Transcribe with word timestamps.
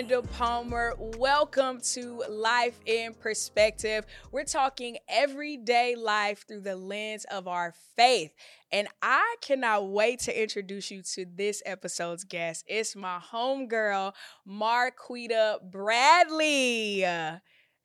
Brenda 0.00 0.22
Palmer. 0.22 0.94
Welcome 1.18 1.82
to 1.92 2.24
Life 2.30 2.80
in 2.86 3.12
Perspective. 3.12 4.06
We're 4.32 4.44
talking 4.44 4.96
everyday 5.06 5.94
life 5.94 6.46
through 6.48 6.62
the 6.62 6.74
lens 6.74 7.26
of 7.30 7.46
our 7.46 7.74
faith. 7.96 8.32
And 8.72 8.88
I 9.02 9.36
cannot 9.42 9.90
wait 9.90 10.20
to 10.20 10.42
introduce 10.42 10.90
you 10.90 11.02
to 11.02 11.26
this 11.26 11.62
episode's 11.66 12.24
guest. 12.24 12.64
It's 12.66 12.96
my 12.96 13.18
homegirl, 13.18 14.14
Marquita 14.48 15.58
Bradley. 15.70 17.04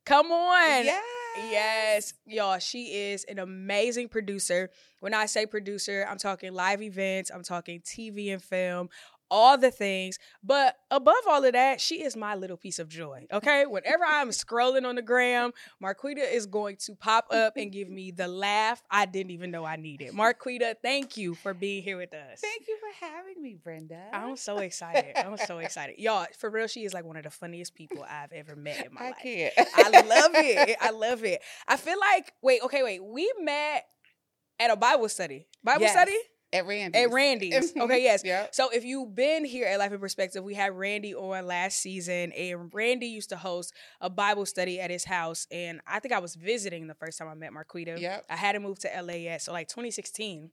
Come 0.05 0.31
on. 0.31 0.85
Yes. 0.85 1.03
Yes, 1.37 2.13
y'all, 2.25 2.59
she 2.59 2.93
is 2.93 3.25
an 3.25 3.39
amazing 3.39 4.07
producer. 4.07 4.69
When 5.01 5.13
I 5.13 5.25
say 5.25 5.45
producer, 5.45 6.07
I'm 6.09 6.17
talking 6.17 6.53
live 6.53 6.81
events, 6.81 7.29
I'm 7.29 7.43
talking 7.43 7.81
TV 7.81 8.31
and 8.31 8.41
film, 8.41 8.89
all 9.31 9.57
the 9.57 9.71
things. 9.71 10.17
But 10.43 10.75
above 10.91 11.15
all 11.27 11.43
of 11.43 11.53
that, 11.53 11.81
she 11.81 12.03
is 12.03 12.15
my 12.15 12.35
little 12.35 12.57
piece 12.57 12.79
of 12.79 12.87
joy. 12.87 13.25
Okay. 13.31 13.65
Whenever 13.65 14.03
I'm 14.05 14.29
scrolling 14.29 14.85
on 14.85 14.95
the 14.95 15.01
gram, 15.01 15.51
Marquita 15.83 16.31
is 16.31 16.45
going 16.45 16.77
to 16.85 16.95
pop 16.95 17.25
up 17.31 17.57
and 17.57 17.71
give 17.71 17.89
me 17.89 18.11
the 18.11 18.27
laugh 18.27 18.81
I 18.89 19.05
didn't 19.05 19.31
even 19.31 19.51
know 19.51 19.65
I 19.65 19.75
needed. 19.75 20.13
Marquita, 20.13 20.75
thank 20.81 21.17
you 21.17 21.35
for 21.35 21.53
being 21.53 21.83
here 21.83 21.97
with 21.97 22.13
us. 22.13 22.39
Thank 22.39 22.67
you 22.67 22.77
for 22.77 23.05
having 23.05 23.41
me, 23.41 23.55
Brenda. 23.61 24.01
I'm 24.13 24.35
so 24.35 24.59
excited. 24.59 25.17
I'm 25.17 25.37
so 25.37 25.59
excited. 25.59 25.95
Y'all, 25.99 26.25
for 26.37 26.49
real, 26.49 26.67
she 26.67 26.83
is 26.85 26.93
like 26.93 27.05
one 27.05 27.17
of 27.17 27.23
the 27.23 27.29
funniest 27.31 27.75
people 27.75 28.05
I've 28.09 28.31
ever 28.31 28.55
met 28.55 28.85
in 28.85 28.93
my 28.93 29.01
I 29.01 29.05
life. 29.09 29.17
can't. 29.21 29.53
I 29.75 29.89
love 30.01 30.31
it. 30.35 30.77
I 30.79 30.91
love 30.91 31.23
it. 31.23 31.41
I 31.67 31.77
feel 31.77 31.99
like, 31.99 32.33
wait, 32.41 32.61
okay, 32.63 32.83
wait. 32.83 33.03
We 33.03 33.31
met 33.41 33.85
at 34.59 34.71
a 34.71 34.75
Bible 34.75 35.09
study. 35.09 35.47
Bible 35.63 35.81
Yes. 35.81 35.91
study? 35.93 36.15
At 36.55 36.65
Randy's. 36.67 37.01
At 37.03 37.11
Randy's. 37.11 37.73
Okay, 37.77 38.03
yes. 38.03 38.21
Yeah. 38.25 38.47
So 38.51 38.69
if 38.69 38.83
you've 38.85 39.13
been 39.13 39.45
here 39.45 39.67
at 39.67 39.77
Life 39.79 39.91
in 39.91 39.99
Perspective, 39.99 40.43
we 40.43 40.53
had 40.53 40.73
Randy 40.73 41.13
on 41.13 41.45
last 41.47 41.79
season, 41.79 42.31
and 42.31 42.73
Randy 42.73 43.07
used 43.07 43.29
to 43.29 43.37
host 43.37 43.73
a 44.01 44.09
Bible 44.09 44.45
study 44.45 44.79
at 44.79 44.89
his 44.89 45.03
house. 45.05 45.47
And 45.51 45.81
I 45.87 45.99
think 45.99 46.13
I 46.13 46.19
was 46.19 46.35
visiting 46.35 46.87
the 46.87 46.95
first 46.95 47.17
time 47.17 47.27
I 47.27 47.33
met 47.33 47.51
Marquita. 47.51 47.99
Yep. 47.99 48.25
I 48.29 48.35
hadn't 48.35 48.63
moved 48.63 48.81
to 48.81 48.89
LA 49.01 49.13
yet, 49.13 49.41
so 49.41 49.51
like 49.53 49.67
2016. 49.67 50.51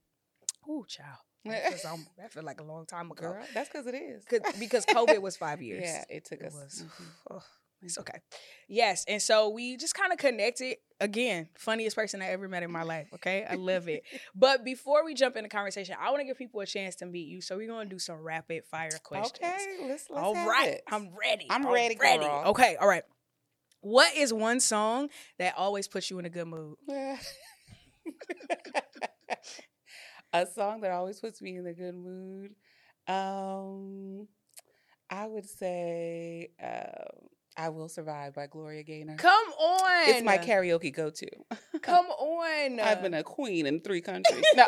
Ooh, 0.69 0.85
child. 0.87 1.17
That 1.45 1.73
feels, 1.79 1.99
that 2.17 2.31
feel 2.31 2.43
like 2.43 2.61
a 2.61 2.63
long 2.63 2.85
time 2.85 3.11
ago. 3.11 3.33
Girl, 3.33 3.43
that's 3.53 3.69
because 3.69 3.85
it 3.87 3.95
is. 3.95 4.23
Because 4.59 4.85
COVID 4.85 5.21
was 5.21 5.35
five 5.35 5.61
years. 5.61 5.83
Yeah, 5.83 6.03
it 6.09 6.25
took 6.25 6.39
It 6.39 6.47
us. 6.47 6.53
was. 6.53 6.83
mhm. 6.87 7.05
Oh, 7.31 7.43
it's 7.83 7.97
okay. 7.97 8.19
Yes, 8.67 9.05
and 9.07 9.21
so 9.21 9.49
we 9.49 9.77
just 9.77 9.95
kind 9.95 10.11
of 10.11 10.17
connected. 10.17 10.77
Again, 10.99 11.49
funniest 11.57 11.95
person 11.97 12.21
I 12.21 12.27
ever 12.27 12.47
met 12.47 12.63
in 12.63 12.71
my 12.71 12.83
life. 12.83 13.09
Okay, 13.15 13.45
I 13.49 13.55
love 13.55 13.89
it. 13.89 14.03
But 14.35 14.63
before 14.63 15.03
we 15.03 15.13
jump 15.13 15.35
into 15.35 15.49
conversation, 15.49 15.95
I 15.99 16.09
want 16.11 16.21
to 16.21 16.25
give 16.25 16.37
people 16.37 16.61
a 16.61 16.65
chance 16.65 16.95
to 16.97 17.05
meet 17.05 17.27
you. 17.27 17.41
So 17.41 17.57
we're 17.57 17.67
gonna 17.67 17.89
do 17.89 17.99
some 17.99 18.21
rapid 18.21 18.63
fire 18.65 18.89
questions. 19.03 19.41
Okay, 19.41 19.87
let's 19.87 20.09
let's 20.09 20.23
all 20.23 20.33
right. 20.33 20.69
it. 20.69 20.83
I'm 20.89 21.09
ready. 21.19 21.47
I'm 21.49 21.65
I'm 21.65 21.73
ready, 21.73 21.95
girl. 21.95 22.43
Okay, 22.47 22.77
all 22.77 22.87
right. 22.87 23.03
What 23.81 24.15
is 24.15 24.31
one 24.31 24.61
song 24.61 25.09
that 25.39 25.55
always 25.57 25.89
puts 25.89 26.09
you 26.09 26.17
in 26.19 26.25
a 26.25 26.29
good 26.29 26.47
mood? 26.47 26.77
a 30.33 30.45
song 30.47 30.81
that 30.81 30.91
always 30.91 31.19
puts 31.19 31.41
me 31.41 31.57
in 31.57 31.67
a 31.67 31.73
good 31.73 31.95
mood. 31.95 32.55
Um, 33.07 34.27
I 35.09 35.27
would 35.27 35.47
say 35.47 36.51
um, 36.61 37.27
"I 37.57 37.69
Will 37.69 37.89
Survive" 37.89 38.33
by 38.33 38.47
Gloria 38.47 38.83
Gaynor. 38.83 39.15
Come 39.17 39.47
on. 39.59 40.09
It's 40.09 40.23
my 40.23 40.37
karaoke 40.37 40.93
go-to. 40.93 41.27
Come 41.81 42.05
on. 42.09 42.79
I've 42.79 43.01
been 43.01 43.13
a 43.13 43.23
queen 43.23 43.65
in 43.65 43.79
three 43.81 44.01
countries. 44.09 44.43
No. 44.55 44.65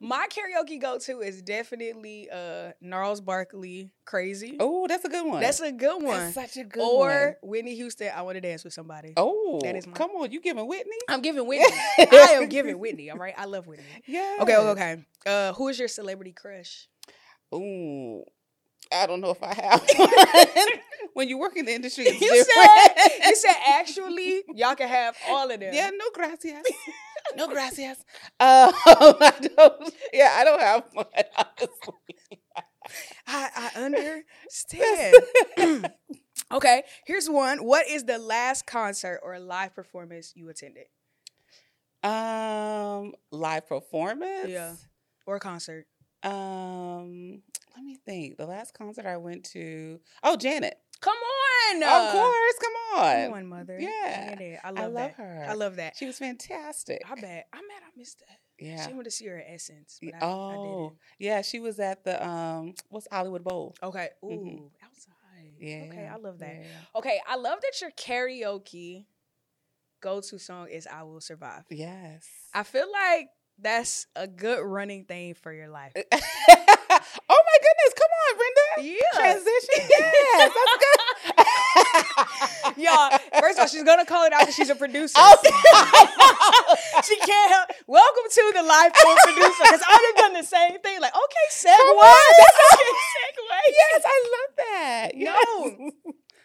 my 0.00 0.26
karaoke 0.28 0.80
go 0.80 0.98
to 0.98 1.20
is 1.20 1.40
definitely 1.42 2.28
uh 2.30 2.72
Gnarls 2.80 3.20
Barkley 3.20 3.90
Crazy. 4.04 4.56
oh, 4.60 4.86
that's 4.86 5.04
a 5.04 5.08
good 5.08 5.26
one. 5.26 5.40
That's 5.40 5.60
a 5.60 5.72
good 5.72 6.02
one. 6.02 6.18
That's 6.18 6.34
such 6.34 6.56
a 6.56 6.64
good 6.64 6.82
or 6.82 6.98
one. 6.98 7.10
Or 7.10 7.38
Whitney 7.42 7.74
Houston, 7.76 8.10
I 8.14 8.22
want 8.22 8.36
to 8.36 8.40
dance 8.40 8.64
with 8.64 8.72
somebody. 8.72 9.14
Oh, 9.16 9.60
That 9.62 9.76
is 9.76 9.86
my- 9.86 9.92
come 9.94 10.10
on, 10.12 10.30
you 10.30 10.40
giving 10.40 10.66
Whitney? 10.66 10.96
I'm 11.08 11.22
giving 11.22 11.46
Whitney. 11.46 11.76
I 11.98 12.32
am 12.40 12.48
giving 12.48 12.78
Whitney. 12.78 13.10
All 13.10 13.18
right, 13.18 13.34
I 13.36 13.46
love 13.46 13.66
Whitney. 13.66 13.84
Yeah. 14.06 14.36
Okay, 14.40 14.56
okay, 14.56 14.68
okay. 14.70 15.04
Uh, 15.26 15.52
who 15.54 15.68
is 15.68 15.78
your 15.78 15.88
celebrity 15.88 16.32
crush? 16.32 16.88
Ooh, 17.54 18.24
I 18.92 19.06
don't 19.06 19.20
know 19.20 19.30
if 19.30 19.42
I 19.42 19.54
have. 19.54 20.68
when 21.14 21.28
you 21.28 21.38
work 21.38 21.56
in 21.56 21.66
the 21.66 21.72
industry, 21.74 22.04
You 22.06 22.18
different. 22.18 22.46
said 22.46 23.28
you 23.28 23.36
said 23.36 23.54
actually 23.68 24.42
y'all 24.54 24.74
can 24.74 24.88
have 24.88 25.16
all 25.28 25.50
of 25.50 25.60
them. 25.60 25.72
yeah, 25.74 25.90
no 25.90 26.06
gracias. 26.12 26.62
no 27.36 27.48
gracias. 27.48 27.98
Um, 28.40 28.72
I 28.86 29.32
don't, 29.56 29.94
yeah, 30.12 30.34
I 30.36 30.44
don't 30.44 30.60
have 30.60 30.84
one, 30.92 31.06
honestly. 31.36 32.18
I, 33.26 33.70
I 33.74 33.80
understand. 33.82 35.90
okay, 36.52 36.82
here's 37.06 37.28
one. 37.30 37.64
What 37.64 37.88
is 37.88 38.04
the 38.04 38.18
last 38.18 38.66
concert 38.66 39.20
or 39.22 39.38
live 39.38 39.74
performance 39.74 40.32
you 40.36 40.48
attended? 40.50 40.84
Um, 42.02 43.14
live 43.30 43.66
performance. 43.66 44.48
Yeah. 44.48 44.74
Or 45.26 45.38
concert? 45.38 45.86
Um, 46.22 47.42
let 47.74 47.84
me 47.84 47.96
think. 48.06 48.36
The 48.36 48.46
last 48.46 48.74
concert 48.74 49.06
I 49.06 49.16
went 49.16 49.44
to. 49.52 50.00
Oh, 50.22 50.36
Janet. 50.36 50.74
Come 51.00 51.14
on. 51.16 51.82
of 51.82 52.12
course, 52.12 52.54
come 52.62 53.00
on. 53.02 53.24
Come 53.26 53.32
on, 53.34 53.46
mother. 53.48 53.78
Yeah. 53.78 54.34
Janet, 54.36 54.60
I 54.64 54.68
I 54.68 54.70
love, 54.70 54.82
love 54.84 54.94
that. 54.94 55.14
her. 55.16 55.46
I 55.48 55.54
love 55.54 55.76
that. 55.76 55.96
She 55.96 56.06
was 56.06 56.18
fantastic. 56.18 57.02
I 57.10 57.14
bet. 57.14 57.46
I 57.52 57.56
bet 57.58 57.82
I 57.82 57.98
missed 57.98 58.20
that. 58.20 58.38
Yeah. 58.58 58.86
She 58.86 58.92
went 58.94 59.04
to 59.04 59.10
see 59.10 59.26
her 59.26 59.42
Essence. 59.46 59.98
But 60.02 60.14
I, 60.14 60.18
I 60.18 60.20
oh, 60.30 60.62
didn't. 60.88 60.98
yeah. 61.18 61.42
She 61.42 61.60
was 61.60 61.78
at 61.80 62.04
the 62.04 62.24
um, 62.26 62.74
what's 62.88 63.08
Hollywood 63.10 63.44
Bowl? 63.44 63.74
Okay. 63.82 64.08
Ooh, 64.24 64.28
Mhm. 64.28 64.70
outside. 64.84 65.12
Yeah. 65.58 65.84
Okay, 65.90 66.06
I 66.10 66.16
love 66.16 66.38
that. 66.38 66.56
yeah. 66.60 66.66
Okay, 66.96 67.20
I 67.28 67.36
love 67.36 67.58
that 67.60 67.80
your 67.80 67.90
karaoke 67.90 69.04
go-to 70.00 70.38
song 70.38 70.68
is 70.68 70.86
"I 70.86 71.02
Will 71.02 71.20
Survive." 71.20 71.64
Yes. 71.70 72.26
I 72.54 72.62
feel 72.62 72.90
like 72.90 73.28
that's 73.58 74.06
a 74.16 74.26
good 74.26 74.62
running 74.64 75.04
thing 75.04 75.34
for 75.34 75.52
your 75.52 75.68
life. 75.68 75.92
oh 75.96 76.02
my 76.10 77.58
goodness! 77.58 77.94
Come 77.96 78.10
on, 78.10 78.36
Brenda. 78.36 78.60
Yeah. 78.80 78.96
Transition. 79.14 79.88
Yes, 79.90 80.52
that's 80.54 80.76
good. 82.74 82.82
Y'all, 82.84 83.10
first 83.40 83.58
of 83.58 83.62
all, 83.62 83.68
she's 83.68 83.82
gonna 83.84 84.04
call 84.04 84.24
it 84.26 84.32
out 84.32 84.46
that 84.46 84.54
she's 84.54 84.70
a 84.70 84.74
producer. 84.74 85.14
Oh, 85.16 85.36
she 87.04 87.16
can't 87.16 87.52
help. 87.52 87.70
Welcome 87.86 88.24
to 88.30 88.52
the 88.54 88.62
live 88.62 88.92
film 88.96 89.16
producer 89.24 89.62
because 89.62 89.82
I'd 89.86 90.14
have 90.14 90.16
done 90.24 90.32
the 90.34 90.46
same 90.46 90.80
thing. 90.80 91.00
Like, 91.00 91.14
okay, 91.14 91.46
segue. 91.50 92.00
That's 92.00 92.58
okay, 92.74 92.92
segue. 93.14 93.60
yes, 93.68 94.02
I 94.06 94.24
love 94.34 94.56
that. 94.56 95.10
No. 95.14 95.90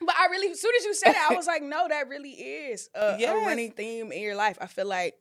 But 0.02 0.16
I 0.16 0.28
really, 0.32 0.52
as 0.52 0.62
soon 0.62 0.72
as 0.78 0.86
you 0.86 0.94
said 0.94 1.12
it, 1.12 1.32
I 1.32 1.36
was 1.36 1.48
like, 1.48 1.62
no, 1.64 1.88
that 1.88 2.08
really 2.10 2.32
is 2.32 2.90
a, 2.96 3.18
a 3.24 3.46
running 3.46 3.72
theme 3.72 4.12
in 4.12 4.22
your 4.22 4.36
life. 4.36 4.58
I 4.62 4.68
feel 4.68 4.88
like 4.88 5.16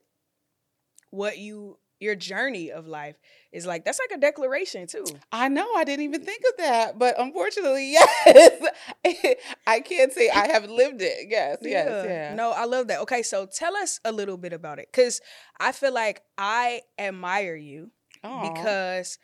what 1.11 1.37
you, 1.37 1.77
your 1.99 2.15
journey 2.15 2.71
of 2.71 2.87
life 2.87 3.15
is 3.51 3.65
like, 3.65 3.83
that's 3.85 3.99
like 3.99 4.17
a 4.17 4.21
declaration 4.21 4.87
too. 4.87 5.05
I 5.31 5.49
know. 5.49 5.67
I 5.75 5.83
didn't 5.83 6.05
even 6.05 6.23
think 6.23 6.41
of 6.49 6.57
that, 6.57 6.97
but 6.99 7.19
unfortunately, 7.19 7.91
yes, 8.25 8.63
I 9.67 9.79
can't 9.81 10.11
say 10.13 10.29
I 10.29 10.47
have 10.47 10.69
lived 10.69 11.01
it. 11.01 11.27
Yes, 11.29 11.57
yes, 11.61 12.05
yeah. 12.07 12.35
No, 12.35 12.51
I 12.51 12.65
love 12.65 12.87
that. 12.87 13.01
Okay, 13.01 13.21
so 13.23 13.45
tell 13.45 13.75
us 13.75 13.99
a 14.05 14.11
little 14.11 14.37
bit 14.37 14.53
about 14.53 14.79
it 14.79 14.89
because 14.91 15.21
I 15.59 15.71
feel 15.71 15.93
like 15.93 16.21
I 16.37 16.81
admire 16.97 17.55
you 17.55 17.91
Aw. 18.23 18.53
because 18.53 19.17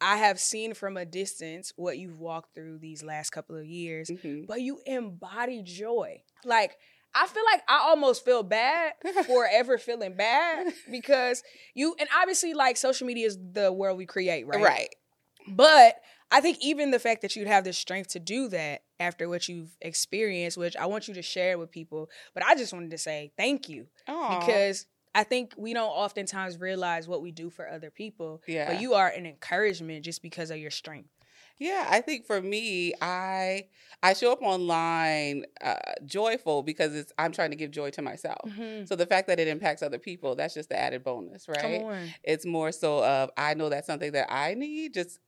I 0.00 0.16
have 0.16 0.40
seen 0.40 0.74
from 0.74 0.96
a 0.96 1.04
distance 1.04 1.72
what 1.76 1.98
you've 1.98 2.18
walked 2.18 2.54
through 2.54 2.78
these 2.78 3.02
last 3.04 3.30
couple 3.30 3.56
of 3.56 3.66
years, 3.66 4.10
Mhm. 4.10 4.46
but 4.46 4.60
you 4.60 4.80
embody 4.86 5.62
joy. 5.62 6.22
Like, 6.44 6.76
I 7.14 7.26
feel 7.26 7.42
like 7.52 7.62
I 7.68 7.80
almost 7.88 8.24
feel 8.24 8.42
bad 8.42 8.94
for 9.26 9.46
ever 9.52 9.78
feeling 9.78 10.14
bad 10.14 10.72
because 10.90 11.42
you, 11.74 11.94
and 11.98 12.08
obviously, 12.16 12.54
like, 12.54 12.76
social 12.76 13.06
media 13.06 13.26
is 13.26 13.38
the 13.52 13.72
world 13.72 13.98
we 13.98 14.06
create, 14.06 14.46
right? 14.46 14.62
right. 14.62 14.94
But 15.46 15.96
I 16.30 16.40
think 16.40 16.58
even 16.62 16.90
the 16.90 16.98
fact 16.98 17.22
that 17.22 17.36
you'd 17.36 17.48
have 17.48 17.64
the 17.64 17.72
strength 17.72 18.10
to 18.10 18.20
do 18.20 18.48
that 18.48 18.82
after 18.98 19.28
what 19.28 19.48
you've 19.48 19.76
experienced, 19.80 20.56
which 20.56 20.76
I 20.76 20.86
want 20.86 21.08
you 21.08 21.14
to 21.14 21.22
share 21.22 21.58
with 21.58 21.70
people, 21.70 22.08
but 22.32 22.44
I 22.44 22.54
just 22.54 22.72
wanted 22.72 22.92
to 22.92 22.98
say 22.98 23.32
thank 23.36 23.68
you 23.68 23.86
Aw. 24.08 24.40
because 24.40 24.86
I 25.14 25.24
think 25.24 25.52
we 25.58 25.74
don't 25.74 25.90
oftentimes 25.90 26.58
realize 26.58 27.06
what 27.06 27.20
we 27.20 27.32
do 27.32 27.50
for 27.50 27.68
other 27.68 27.90
people. 27.90 28.42
Yeah. 28.48 28.72
But 28.72 28.80
you 28.80 28.94
are 28.94 29.08
an 29.08 29.26
encouragement 29.26 30.04
just 30.04 30.22
because 30.22 30.50
of 30.50 30.56
your 30.56 30.70
strength. 30.70 31.10
Yeah, 31.62 31.86
I 31.88 32.00
think 32.00 32.26
for 32.26 32.40
me, 32.42 32.92
I 33.00 33.66
I 34.02 34.14
show 34.14 34.32
up 34.32 34.42
online 34.42 35.44
uh, 35.62 35.74
joyful 36.04 36.64
because 36.64 36.92
it's 36.94 37.12
I'm 37.18 37.30
trying 37.30 37.50
to 37.50 37.56
give 37.56 37.70
joy 37.70 37.90
to 37.90 38.02
myself. 38.02 38.40
So 38.86 38.96
the 38.96 39.06
fact 39.06 39.28
that 39.28 39.38
it 39.38 39.46
impacts 39.46 39.80
other 39.80 39.98
people, 39.98 40.34
that's 40.34 40.54
just 40.54 40.70
the 40.70 40.76
added 40.78 41.04
bonus, 41.04 41.46
right? 41.48 41.82
It's 42.24 42.44
more 42.44 42.72
so 42.72 43.04
of 43.04 43.30
I 43.36 43.54
know 43.54 43.68
that's 43.68 43.86
something 43.86 44.10
that 44.12 44.26
I 44.32 44.54
need. 44.54 44.92
Just 44.92 45.20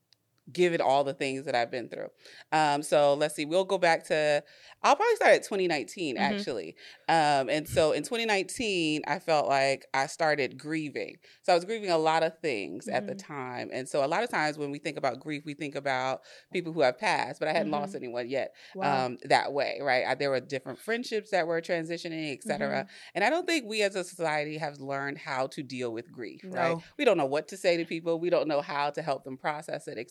given 0.52 0.80
all 0.80 1.04
the 1.04 1.14
things 1.14 1.44
that 1.46 1.54
I've 1.54 1.70
been 1.70 1.88
through. 1.88 2.08
Um, 2.52 2.82
so 2.82 3.14
let's 3.14 3.34
see, 3.34 3.44
we'll 3.46 3.64
go 3.64 3.78
back 3.78 4.04
to, 4.04 4.42
I'll 4.82 4.96
probably 4.96 5.16
start 5.16 5.32
at 5.34 5.42
2019 5.44 6.16
Mhm. 6.16 6.44
actually. 6.44 6.76
Um, 7.08 7.48
and 7.48 7.66
so 7.68 7.92
in 7.92 8.02
2019, 8.02 9.02
I 9.06 9.18
felt 9.18 9.48
like 9.48 9.86
I 9.94 10.06
started 10.06 10.58
grieving. 10.58 11.16
So 11.42 11.52
I 11.52 11.56
was 11.56 11.64
grieving 11.64 11.90
a 11.90 11.98
lot 11.98 12.22
of 12.22 12.38
things 12.40 12.88
at 12.88 13.06
the 13.06 13.14
Mhm. 13.14 13.24
time. 13.24 13.70
And 13.72 13.88
so 13.88 14.04
a 14.04 14.06
lot 14.08 14.22
of 14.22 14.30
times 14.30 14.58
when 14.58 14.70
we 14.70 14.78
think 14.78 14.98
about 14.98 15.20
grief, 15.20 15.44
we 15.46 15.54
think 15.54 15.74
about 15.74 16.20
people 16.52 16.72
who 16.72 16.82
have 16.82 16.98
passed, 16.98 17.38
but 17.40 17.48
I 17.48 17.52
hadn't 17.52 17.70
Mhm. 17.70 17.72
lost 17.72 17.94
anyone 17.94 18.28
yet 18.28 18.54
Wow. 18.74 19.04
um, 19.04 19.18
that 19.24 19.52
way, 19.52 19.78
right? 19.82 20.04
I, 20.06 20.14
there 20.14 20.30
were 20.30 20.40
different 20.40 20.78
friendships 20.78 21.30
that 21.30 21.46
were 21.46 21.60
transitioning, 21.60 22.32
et 22.36 22.42
cetera. 22.42 22.84
Mhm. 22.84 22.88
And 23.14 23.24
I 23.24 23.30
don't 23.30 23.46
think 23.46 23.64
we 23.66 23.82
as 23.82 23.94
a 23.96 24.04
society 24.04 24.58
have 24.58 24.78
learned 24.78 25.18
how 25.18 25.46
to 25.48 25.62
deal 25.62 25.92
with 25.92 26.12
grief, 26.12 26.46
right? 26.50 26.76
No. 26.76 26.88
We 26.98 27.04
don't 27.04 27.16
know 27.16 27.26
what 27.26 27.48
to 27.48 27.56
say 27.56 27.76
to 27.76 27.84
people. 27.84 28.20
We 28.20 28.30
don't 28.30 28.48
know 28.48 28.60
how 28.60 28.90
to 28.90 29.02
help 29.02 29.24
them 29.24 29.36
process 29.36 29.88
it, 29.88 29.98
et 29.98 30.10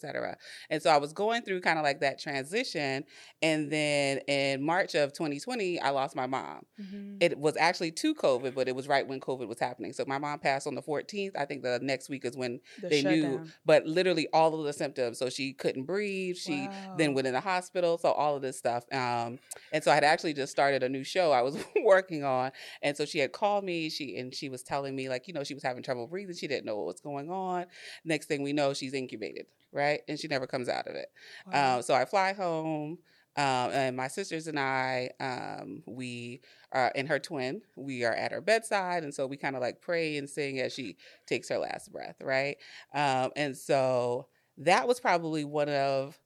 And 0.69 0.81
so 0.81 0.89
I 0.89 0.97
was 0.97 1.13
going 1.13 1.41
through 1.43 1.61
kind 1.61 1.77
of 1.79 1.83
like 1.83 1.99
that 2.01 2.19
transition. 2.19 3.03
And 3.41 3.71
then 3.71 4.19
in 4.27 4.63
March 4.63 4.95
of 4.95 5.13
2020, 5.13 5.79
I 5.79 5.89
lost 5.89 6.15
my 6.15 6.25
mom. 6.27 6.65
Mhm. 6.81 7.17
It 7.21 7.37
was 7.37 7.55
actually 7.57 7.91
to 7.91 8.15
COVID, 8.15 8.55
but 8.55 8.67
it 8.67 8.75
was 8.75 8.87
right 8.87 9.07
when 9.07 9.19
COVID 9.19 9.47
was 9.47 9.59
happening. 9.59 9.93
So 9.93 10.03
my 10.07 10.17
mom 10.17 10.39
passed 10.39 10.67
on 10.67 10.75
the 10.75 10.81
14th. 10.81 11.35
I 11.37 11.45
think 11.45 11.63
the 11.63 11.79
next 11.81 12.09
week 12.09 12.25
is 12.25 12.35
when 12.37 12.59
The 12.81 12.89
they 12.89 13.01
knew, 13.03 13.45
but 13.65 13.85
literally 13.85 14.27
all 14.33 14.57
of 14.57 14.65
the 14.65 14.73
symptoms. 14.73 15.17
So 15.19 15.29
she 15.29 15.53
couldn't 15.53 15.83
breathe. 15.83 16.35
She 16.37 16.67
then 16.97 17.13
went 17.13 17.27
in 17.27 17.33
the 17.33 17.39
hospital. 17.41 17.97
So 17.97 18.11
all 18.11 18.35
of 18.35 18.41
this 18.41 18.57
stuff. 18.57 18.83
Um, 18.91 19.39
and 19.71 19.83
so 19.83 19.91
I 19.91 19.95
had 19.95 20.03
actually 20.03 20.33
just 20.33 20.51
started 20.51 20.83
a 20.83 20.89
new 20.89 21.03
show 21.03 21.31
I 21.31 21.41
was 21.41 21.57
working 21.83 22.23
on. 22.23 22.51
And 22.81 22.95
so 22.95 23.05
she 23.05 23.19
had 23.19 23.31
called 23.31 23.63
me. 23.63 23.89
She 23.89 24.17
and 24.17 24.33
she 24.33 24.49
was 24.49 24.63
telling 24.63 24.95
me 24.95 25.09
like, 25.09 25.27
you 25.27 25.33
know, 25.33 25.43
she 25.43 25.53
was 25.53 25.63
having 25.63 25.83
trouble 25.83 26.07
breathing. 26.07 26.35
She 26.35 26.47
didn't 26.47 26.65
know 26.65 26.75
what 26.77 26.85
was 26.85 26.99
going 27.01 27.29
on. 27.29 27.65
Next 28.05 28.27
thing 28.27 28.41
we 28.43 28.53
know, 28.53 28.73
she's 28.73 28.93
incubated, 28.93 29.45
right? 29.73 30.01
And 30.07 30.19
she 30.19 30.27
never 30.27 30.47
comes 30.47 30.69
out 30.69 30.87
of 30.87 30.95
it. 30.95 31.07
Wow. 31.51 31.77
Um, 31.77 31.81
so 31.81 31.93
I 31.93 32.05
fly 32.05 32.33
home. 32.33 32.99
Um, 33.35 33.71
and 33.71 33.97
my 33.97 34.09
sisters 34.09 34.45
and 34.45 34.59
I, 34.59 35.09
um, 35.19 35.81
we 35.87 36.41
are 36.71 36.91
and 36.93 37.07
her 37.07 37.17
twin, 37.17 37.61
we 37.75 38.03
are 38.03 38.13
at 38.13 38.31
her 38.31 38.41
bedside, 38.41 39.03
and 39.03 39.11
so 39.11 39.25
we 39.25 39.37
kind 39.37 39.55
of 39.55 39.61
like 39.61 39.81
pray 39.81 40.17
and 40.17 40.29
sing 40.29 40.59
as 40.59 40.71
she 40.71 40.97
takes 41.25 41.49
her 41.49 41.57
last 41.57 41.91
breath, 41.91 42.17
right? 42.21 42.57
Um, 42.93 43.31
and 43.35 43.57
so 43.57 44.27
that 44.57 44.87
was 44.87 44.99
probably 44.99 45.45
one 45.45 45.69
of 45.69 46.19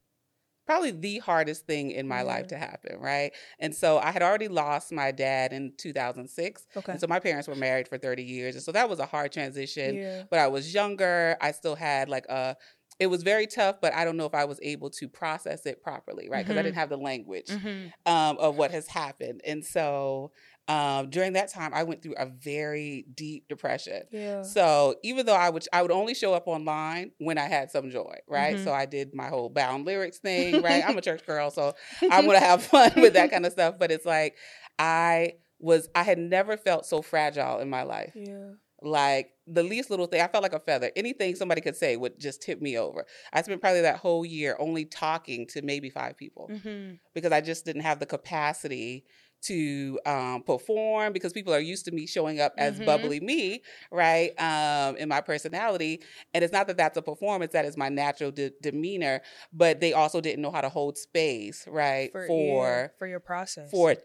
probably 0.65 0.91
the 0.91 1.19
hardest 1.19 1.65
thing 1.65 1.91
in 1.91 2.09
my 2.09 2.23
life 2.23 2.47
to 2.47 2.57
happen, 2.57 2.99
right? 2.99 3.31
And 3.57 3.73
so 3.73 3.99
I 3.99 4.11
had 4.11 4.21
already 4.21 4.49
lost 4.49 4.91
my 4.91 5.11
dad 5.11 5.53
in 5.53 5.71
2006, 5.77 6.67
okay. 6.75 6.91
and 6.91 6.99
so 6.99 7.07
my 7.07 7.19
parents 7.21 7.47
were 7.47 7.55
married 7.55 7.87
for 7.87 7.97
30 7.97 8.21
years, 8.21 8.55
and 8.55 8.63
so 8.63 8.73
that 8.73 8.89
was 8.89 8.99
a 8.99 9.05
hard 9.05 9.31
transition 9.31 9.95
yeah. 9.95 10.23
but 10.29 10.39
I 10.39 10.47
was 10.47 10.73
younger. 10.73 11.37
I 11.39 11.53
still 11.53 11.75
had 11.75 12.09
like 12.09 12.25
a, 12.27 12.57
it 12.99 13.07
was 13.07 13.21
very 13.23 13.45
tough, 13.47 13.79
but 13.81 13.93
I 13.93 14.03
don't 14.05 14.17
know 14.17 14.25
if 14.25 14.33
I 14.33 14.45
was 14.45 14.59
able 14.61 14.89
to 14.91 15.07
process 15.07 15.65
it 15.65 15.83
properly, 15.83 16.29
right? 16.29 16.43
Because 16.45 16.57
I 16.57 16.61
Mhm. 16.61 16.63
didn't 16.65 16.75
have 16.77 16.89
the 16.89 16.97
language 16.97 17.49
Mhm. 17.49 17.93
um, 18.05 18.37
of 18.39 18.55
what 18.55 18.71
has 18.71 18.87
happened. 18.87 19.41
And 19.45 19.63
so 19.65 20.31
um, 20.69 21.09
during 21.09 21.31
that 21.33 21.47
time, 21.49 21.73
I 21.73 21.83
went 21.83 22.01
through 22.03 22.15
a 22.17 22.25
very 22.25 23.05
deep 23.13 23.47
depression. 23.47 24.03
Yeah. 24.11 24.41
So 24.41 24.95
even 25.01 25.25
though 25.25 25.35
I 25.35 25.49
would, 25.49 25.65
I 25.71 25.81
would 25.81 25.91
only 25.91 26.13
show 26.13 26.33
up 26.33 26.45
online 26.47 27.11
when 27.19 27.37
I 27.37 27.47
had 27.47 27.71
some 27.71 27.89
joy, 27.89 28.17
right? 28.27 28.57
Mhm. 28.57 28.63
So 28.65 28.73
I 28.73 28.85
did 28.85 29.13
my 29.13 29.29
whole 29.29 29.47
bound 29.49 29.85
lyrics 29.85 30.17
thing, 30.19 30.61
right? 30.61 30.83
I'm 30.85 30.97
a 30.97 31.01
church 31.01 31.25
girl, 31.25 31.51
so 31.51 31.73
I'm 32.11 32.25
gonna 32.25 32.39
have 32.41 32.63
fun 32.63 32.91
with 32.97 33.13
that 33.13 33.31
kind 33.31 33.45
of 33.45 33.53
stuff. 33.53 33.75
But 33.79 33.91
it's 33.91 34.05
like 34.05 34.35
I 34.77 35.35
was, 35.59 35.87
I 35.95 36.03
had 36.03 36.17
never 36.19 36.57
felt 36.57 36.85
so 36.85 37.01
fragile 37.01 37.59
in 37.59 37.69
my 37.69 37.83
life 37.83 38.11
Yeah. 38.13 38.51
Like 38.81 39.31
the 39.47 39.63
least 39.63 39.89
little 39.89 40.05
thing 40.05 40.21
i 40.21 40.27
felt 40.27 40.43
like 40.43 40.53
a 40.53 40.59
feather 40.59 40.91
anything 40.95 41.35
somebody 41.35 41.61
could 41.61 41.75
say 41.75 41.95
would 41.97 42.19
just 42.19 42.41
tip 42.41 42.61
me 42.61 42.77
over 42.77 43.05
i 43.33 43.41
spent 43.41 43.59
probably 43.61 43.81
that 43.81 43.97
whole 43.97 44.25
year 44.25 44.55
only 44.59 44.85
talking 44.85 45.47
to 45.47 45.61
maybe 45.61 45.89
five 45.89 46.15
people 46.17 46.49
Mm-hmm. 46.51 46.93
because 47.15 47.31
i 47.31 47.41
just 47.41 47.65
didn't 47.65 47.81
have 47.81 47.99
the 47.99 48.05
capacity 48.05 49.05
to 49.43 49.99
um, 50.07 50.41
perform 50.41 51.13
because 51.13 51.31
people 51.31 51.53
are 51.53 51.59
used 51.59 51.85
to 51.85 51.91
me 51.91 52.07
showing 52.07 52.39
up 52.41 52.53
as 52.57 52.79
Mhm. 52.79 52.85
bubbly 52.85 53.19
me 53.19 53.61
right 53.91 54.31
um, 54.41 54.95
in 54.97 55.07
my 55.07 55.21
personality 55.21 56.01
and 56.33 56.43
it's 56.43 56.51
not 56.53 56.65
that 56.67 56.75
that's 56.77 56.97
a 56.97 57.01
performance 57.03 57.53
that 57.53 57.63
is 57.65 57.77
my 57.77 57.87
natural 57.89 58.31
de- 58.31 58.51
demeanor 58.61 59.21
but 59.53 59.79
they 59.79 59.93
also 59.93 60.21
didn't 60.21 60.41
know 60.41 60.49
how 60.51 60.61
to 60.61 60.69
hold 60.69 60.97
space 60.97 61.67
right 61.67 62.11
For 62.11 62.25
for 62.27 62.67
yeah, 62.67 62.87
for 62.97 63.07
your 63.07 63.19
process. 63.19 63.69
for 63.69 63.95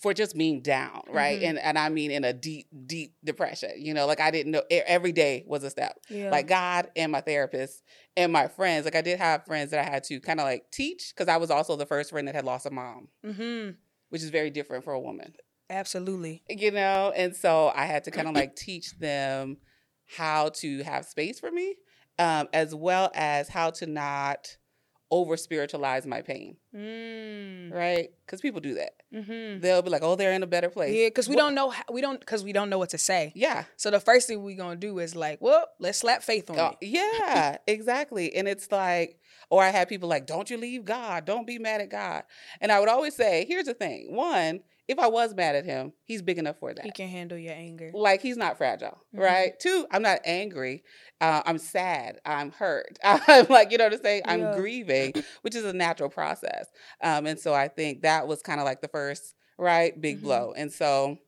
for 0.00 0.14
just 0.14 0.36
being 0.36 0.62
down, 0.62 1.02
right? 1.08 1.40
Mhm. 1.40 1.48
And 1.50 1.58
and 1.58 1.78
I 1.78 1.88
mean 1.90 2.10
in 2.10 2.24
a 2.24 2.32
deep, 2.32 2.68
deep 2.86 3.14
depression. 3.22 3.72
You 3.76 3.92
know, 3.94 4.06
like 4.06 4.20
I 4.20 4.30
didn't 4.30 4.52
know 4.52 4.62
every 4.70 5.12
day 5.12 5.44
was 5.46 5.62
a 5.62 5.70
step. 5.70 5.98
yeah. 6.08 6.30
Like 6.30 6.48
God 6.48 6.90
and 6.96 7.12
my 7.12 7.20
therapist 7.20 7.82
and 8.16 8.32
my 8.32 8.48
friends. 8.48 8.86
Like 8.86 8.96
I 8.96 9.02
did 9.02 9.18
have 9.18 9.44
friends 9.44 9.70
that 9.72 9.80
I 9.80 9.88
had 9.88 10.04
to 10.04 10.18
kind 10.20 10.40
of 10.40 10.44
like 10.44 10.70
teach 10.70 11.12
because 11.14 11.28
I 11.28 11.36
was 11.36 11.50
also 11.50 11.76
the 11.76 11.86
first 11.86 12.10
friend 12.10 12.26
that 12.28 12.34
had 12.34 12.44
lost 12.44 12.66
a 12.66 12.70
mom, 12.70 13.08
mm-hmm. 13.24 13.72
which 14.08 14.22
is 14.22 14.30
very 14.30 14.50
different 14.50 14.84
for 14.84 14.92
a 14.94 15.00
woman. 15.00 15.34
Absolutely. 15.68 16.42
You 16.48 16.70
know, 16.72 17.12
and 17.14 17.36
so 17.36 17.70
I 17.74 17.84
had 17.84 18.04
to 18.04 18.10
kind 18.10 18.26
of 18.26 18.34
like 18.34 18.56
teach 18.56 18.98
them 18.98 19.58
how 20.16 20.48
to 20.48 20.82
have 20.82 21.04
space 21.04 21.38
for 21.38 21.50
me, 21.50 21.76
um, 22.18 22.48
as 22.52 22.74
well 22.74 23.10
as 23.14 23.48
how 23.48 23.70
to 23.70 23.86
not 23.86 24.56
over 25.10 25.36
spiritualize 25.36 26.06
my 26.06 26.22
pain, 26.22 26.56
Mm. 26.74 27.72
right? 27.72 28.10
Because 28.24 28.40
people 28.40 28.60
do 28.60 28.74
that. 28.74 28.92
Mm-hmm. 29.12 29.60
They'll 29.60 29.82
be 29.82 29.90
like, 29.90 30.02
"Oh, 30.02 30.14
they're 30.14 30.32
in 30.32 30.42
a 30.42 30.46
better 30.46 30.70
place." 30.70 30.94
Yeah, 30.94 31.06
because 31.08 31.28
we 31.28 31.34
Well, 31.36 31.46
don't 31.46 31.54
know 31.56 31.70
how, 31.70 31.82
we 31.92 32.00
don't 32.00 32.20
because 32.20 32.44
we 32.44 32.52
don't 32.52 32.70
know 32.70 32.78
what 32.78 32.90
to 32.90 32.98
say. 32.98 33.32
Yeah, 33.34 33.64
So 33.76 33.90
the 33.90 33.98
first 34.00 34.28
thing 34.28 34.42
we're 34.42 34.56
gonna 34.56 34.76
do 34.76 34.98
is 35.00 35.16
like, 35.16 35.40
well, 35.40 35.66
let's 35.80 35.98
slap 35.98 36.22
faith 36.22 36.48
on 36.50 36.58
Oh, 36.58 36.76
it. 36.80 36.86
yeah, 36.86 37.56
exactly. 37.66 38.34
And 38.34 38.46
it's 38.46 38.70
like, 38.70 39.18
or 39.50 39.62
I 39.64 39.70
had 39.70 39.88
people 39.88 40.08
like, 40.08 40.26
don't 40.26 40.48
you 40.48 40.56
leave 40.56 40.84
God. 40.84 41.24
Don't 41.24 41.46
be 41.46 41.58
mad 41.58 41.80
at 41.80 41.88
God. 41.90 42.22
And 42.60 42.70
I 42.70 42.78
would 42.78 42.88
always 42.88 43.16
say, 43.16 43.44
here's 43.48 43.64
the 43.66 43.74
thing. 43.74 44.14
One, 44.14 44.60
if 44.90 44.98
I 44.98 45.06
was 45.06 45.34
mad 45.34 45.54
at 45.54 45.64
him, 45.64 45.92
he's 46.04 46.20
big 46.20 46.36
enough 46.38 46.58
for 46.58 46.74
that. 46.74 46.84
He 46.84 46.90
can 46.90 47.08
handle 47.08 47.38
your 47.38 47.54
anger. 47.54 47.90
Like 47.94 48.20
he's 48.20 48.36
not 48.36 48.58
fragile, 48.58 48.98
Mhm. 49.14 49.20
right? 49.20 49.52
Two, 49.60 49.86
I'm 49.90 50.02
not 50.02 50.20
angry. 50.24 50.82
Uh, 51.20 51.42
I'm 51.46 51.58
sad. 51.58 52.20
I'm 52.26 52.50
hurt. 52.50 52.98
I'm 53.04 53.46
like, 53.48 53.70
you 53.70 53.78
know 53.78 53.84
what 53.84 53.94
I'm 53.94 54.02
saying? 54.02 54.22
I'm 54.26 54.40
Yeah. 54.40 54.52
grieving, 54.54 55.12
which 55.42 55.54
is 55.54 55.64
a 55.64 55.72
natural 55.72 56.08
process. 56.10 56.66
Um, 57.00 57.26
and 57.26 57.38
so 57.38 57.54
I 57.54 57.68
think 57.68 58.02
that 58.02 58.26
was 58.26 58.42
kind 58.42 58.58
of 58.58 58.64
like 58.64 58.80
the 58.80 58.88
first, 58.88 59.34
right, 59.58 59.98
big 60.00 60.18
Mhm. 60.18 60.22
blow. 60.22 60.52
And 60.56 60.72
so 60.72 61.18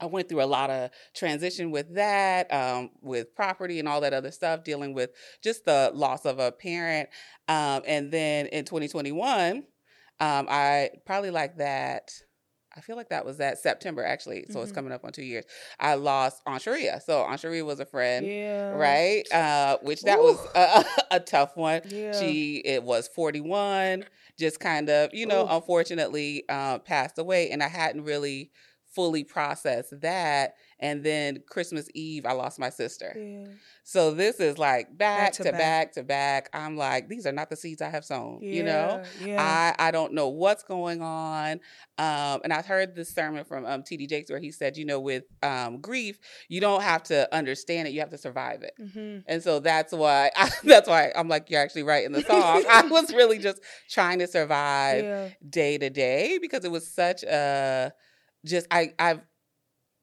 I 0.00 0.06
went 0.06 0.28
through 0.28 0.42
a 0.42 0.46
lot 0.46 0.68
of 0.68 0.90
transition 1.14 1.70
with 1.70 1.94
that, 1.94 2.52
um, 2.52 2.90
with 3.00 3.32
property 3.36 3.78
and 3.78 3.88
all 3.88 4.00
that 4.00 4.12
other 4.12 4.32
stuff, 4.32 4.64
dealing 4.64 4.92
with 4.92 5.10
just 5.40 5.64
the 5.64 5.92
loss 5.94 6.24
of 6.26 6.40
a 6.40 6.50
parent. 6.50 7.08
Um, 7.46 7.82
and 7.86 8.10
then 8.10 8.46
in 8.46 8.64
2021, 8.64 9.64
um, 10.18 10.46
I 10.50 10.90
probably 11.06 11.30
like 11.30 11.58
that. 11.58 12.10
I 12.76 12.80
feel 12.80 12.96
like 12.96 13.10
that 13.10 13.24
was 13.24 13.36
that 13.38 13.58
September 13.58 14.04
actually. 14.04 14.46
So 14.50 14.60
it's 14.62 14.72
Mhm. 14.72 14.74
coming 14.74 14.92
up 14.92 15.04
on 15.04 15.12
two 15.12 15.22
years. 15.24 15.44
I 15.78 15.94
lost 15.94 16.42
Aunt 16.46 16.62
Sharia. 16.62 17.00
So 17.04 17.22
Aunt 17.22 17.38
Sharia 17.40 17.64
was 17.64 17.80
a 17.80 17.84
friend, 17.86 18.26
yeah. 18.26 18.70
right? 18.70 19.30
Uh, 19.32 19.78
which 19.82 20.02
that 20.02 20.18
was 20.20 20.38
a, 20.54 20.84
a 21.16 21.20
tough 21.20 21.56
one. 21.56 21.82
Yeah. 21.88 22.18
She 22.18 22.62
it 22.64 22.82
was 22.82 23.08
41, 23.08 24.04
just 24.38 24.60
kind 24.60 24.88
of, 24.88 25.12
you 25.12 25.26
know, 25.26 25.44
Oof. 25.44 25.50
unfortunately 25.50 26.44
uh, 26.48 26.78
passed 26.78 27.18
away. 27.18 27.50
And 27.50 27.62
I 27.62 27.68
hadn't 27.68 28.04
really 28.04 28.50
fully 28.86 29.24
processed 29.24 30.00
that. 30.00 30.54
And 30.82 31.02
then 31.04 31.42
Christmas 31.48 31.88
Eve, 31.94 32.26
I 32.26 32.32
lost 32.32 32.58
my 32.58 32.68
sister. 32.68 33.14
yeah. 33.16 33.52
So 33.84 34.12
this 34.12 34.38
is 34.40 34.58
like 34.58 34.96
back, 34.96 35.32
to 35.34 35.42
to 35.44 35.50
back. 35.50 35.58
back 35.58 35.92
to 35.94 36.02
back. 36.02 36.48
I'm 36.52 36.76
like, 36.76 37.08
these 37.08 37.26
are 37.26 37.32
not 37.32 37.50
the 37.50 37.56
seeds 37.56 37.80
I 37.82 37.88
have 37.88 38.04
sown, 38.04 38.40
you 38.42 38.62
know? 38.62 39.02
Yeah, 39.20 39.26
Yeah. 39.26 39.72
I, 39.78 39.88
I 39.88 39.90
don't 39.90 40.12
know 40.12 40.28
what's 40.28 40.62
going 40.62 41.02
on. 41.02 41.60
Um, 41.98 42.40
and 42.44 42.52
I've 42.52 42.66
heard 42.66 42.94
this 42.94 43.08
sermon 43.12 43.44
from 43.44 43.64
um, 43.64 43.82
T.D. 43.82 44.06
Jakes 44.06 44.30
where 44.30 44.38
he 44.40 44.50
said, 44.52 44.76
you 44.76 44.84
know, 44.84 45.00
with 45.00 45.24
um, 45.42 45.80
grief, 45.80 46.18
you 46.48 46.60
don't 46.60 46.82
have 46.82 47.02
to 47.04 47.32
understand 47.34 47.88
it, 47.88 47.92
you 47.94 48.00
have 48.00 48.10
to 48.10 48.18
survive 48.18 48.62
it. 48.62 48.74
mm-hmm. 48.80 49.18
And 49.26 49.42
so 49.42 49.58
that's 49.60 49.92
why 49.92 50.30
that's 50.64 50.88
why 50.88 51.12
I'm 51.16 51.28
like 51.28 51.50
you're 51.50 51.60
actually 51.62 51.84
right 51.84 52.04
in 52.04 52.12
the 52.12 52.22
song. 52.22 52.64
I 52.68 52.86
was 52.88 53.12
really 53.12 53.38
just 53.38 53.60
trying 53.90 54.18
to 54.20 54.26
survive 54.38 55.04
Yeah. 55.04 55.28
day 55.48 55.78
to 55.78 55.90
day 55.90 56.38
because 56.40 56.64
it 56.64 56.70
was 56.70 56.86
such 56.92 57.22
a 57.24 57.92
just 58.44 58.66
I 58.70 58.92
I've 58.98 59.20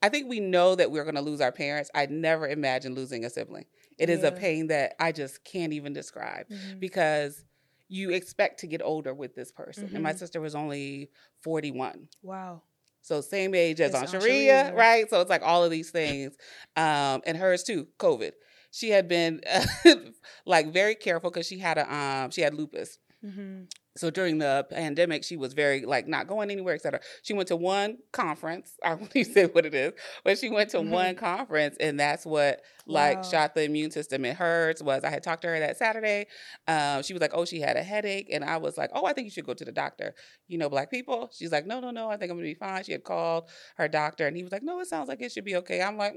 I 0.02 0.10
think 0.10 0.30
we 0.30 0.40
know 0.40 0.76
that 0.76 0.92
we're 0.92 1.04
going 1.04 1.16
to 1.16 1.22
lose 1.22 1.42
our 1.42 1.52
parents. 1.52 1.90
I 1.94 2.06
never 2.06 2.48
imagined 2.48 2.96
losing 2.96 3.26
a 3.26 3.30
sibling. 3.30 3.66
It 3.98 4.10
is 4.10 4.24
a 4.24 4.32
pain 4.32 4.68
that 4.68 4.96
I 5.00 5.12
just 5.12 5.44
can't 5.44 5.74
even 5.74 5.92
describe 5.94 6.48
Mhm. 6.50 6.80
because 6.80 7.44
you 7.90 8.12
expect 8.12 8.60
to 8.62 8.68
get 8.68 8.82
older 8.82 9.14
with 9.14 9.36
this 9.36 9.52
person. 9.52 9.90
And 9.94 10.04
my 10.04 10.14
Mhm. 10.14 10.20
sister 10.20 10.40
was 10.40 10.56
only 10.56 11.12
41. 11.42 12.08
Wow. 12.22 12.62
So 13.02 13.20
same 13.22 13.56
age 13.56 13.82
as 13.82 13.94
Aunt 13.96 14.10
Sharia. 14.10 14.74
right? 14.74 15.10
So 15.10 15.20
it's 15.22 15.30
like 15.30 15.42
all 15.42 15.64
of 15.64 15.72
these 15.72 15.90
things, 15.92 16.36
um, 16.78 17.22
and 17.26 17.36
hers 17.38 17.64
too. 17.64 17.88
COVID. 17.98 18.32
She 18.72 18.90
had 18.92 19.08
been 19.08 19.42
like 20.46 20.72
very 20.72 20.96
careful 20.96 21.30
because 21.32 21.48
she 21.48 21.58
had 21.58 21.78
a 21.78 21.94
um, 21.94 22.32
she 22.32 22.42
had 22.42 22.54
lupus. 22.54 23.00
Mm-hmm. 23.26 23.64
So 24.00 24.10
during 24.10 24.38
the 24.40 24.66
pandemic, 24.70 25.24
she 25.24 25.38
was 25.38 25.54
very 25.54 25.86
like 25.86 26.08
not 26.08 26.28
going 26.28 26.50
anywhere, 26.52 26.76
etc. 26.76 27.02
She 27.24 27.34
went 27.34 27.48
to 27.50 27.56
one 27.56 27.98
conference. 28.12 28.74
I 28.84 28.94
won't 28.96 29.16
even 29.16 29.34
say 29.34 29.46
what 29.46 29.66
it 29.66 29.74
is, 29.76 29.94
but 30.24 30.38
she 30.38 30.50
went 30.50 30.70
to 30.72 30.78
Mhm. 30.78 30.90
one 30.90 31.16
conference, 31.16 31.76
and 31.80 32.00
that's 32.00 32.26
what 32.26 32.62
like 32.88 33.18
Wow. 33.18 33.24
shot 33.24 33.56
the 33.56 33.64
immune 33.64 33.92
system 33.92 34.26
in 34.26 34.36
hers. 34.36 34.82
Was 34.82 35.04
I 35.04 35.10
had 35.10 35.24
talked 35.24 35.42
to 35.44 35.48
her 35.50 35.60
that 35.60 35.78
Saturday. 35.78 36.28
Um, 36.68 37.04
she 37.04 37.14
was 37.14 37.22
like, 37.22 37.32
"Oh, 37.34 37.46
she 37.46 37.60
had 37.60 37.78
a 37.78 37.84
headache," 37.84 38.30
and 38.32 38.44
I 38.44 38.58
was 38.58 38.78
like, 38.78 38.90
"Oh, 38.94 39.06
I 39.06 39.14
think 39.14 39.26
you 39.26 39.32
should 39.32 39.46
go 39.46 39.54
to 39.54 39.66
the 39.66 39.72
doctor." 39.72 40.16
You 40.48 40.58
know, 40.58 40.70
black 40.70 40.90
people. 40.90 41.30
She's 41.34 41.52
like, 41.52 41.66
"No, 41.68 41.80
no, 41.80 41.92
no. 41.92 42.10
I 42.10 42.18
think 42.18 42.32
I'm 42.32 42.38
gonna 42.38 42.48
be 42.48 42.54
fine." 42.56 42.84
She 42.84 42.92
had 42.94 43.04
called 43.04 43.50
her 43.78 43.88
doctor, 43.88 44.26
and 44.28 44.36
he 44.36 44.44
was 44.44 44.52
like, 44.52 44.64
"No, 44.64 44.80
it 44.80 44.88
sounds 44.88 45.08
like 45.10 45.22
it 45.22 45.32
should 45.32 45.46
be 45.46 45.56
okay." 45.58 45.82
I'm 45.82 45.98
like, 45.98 46.16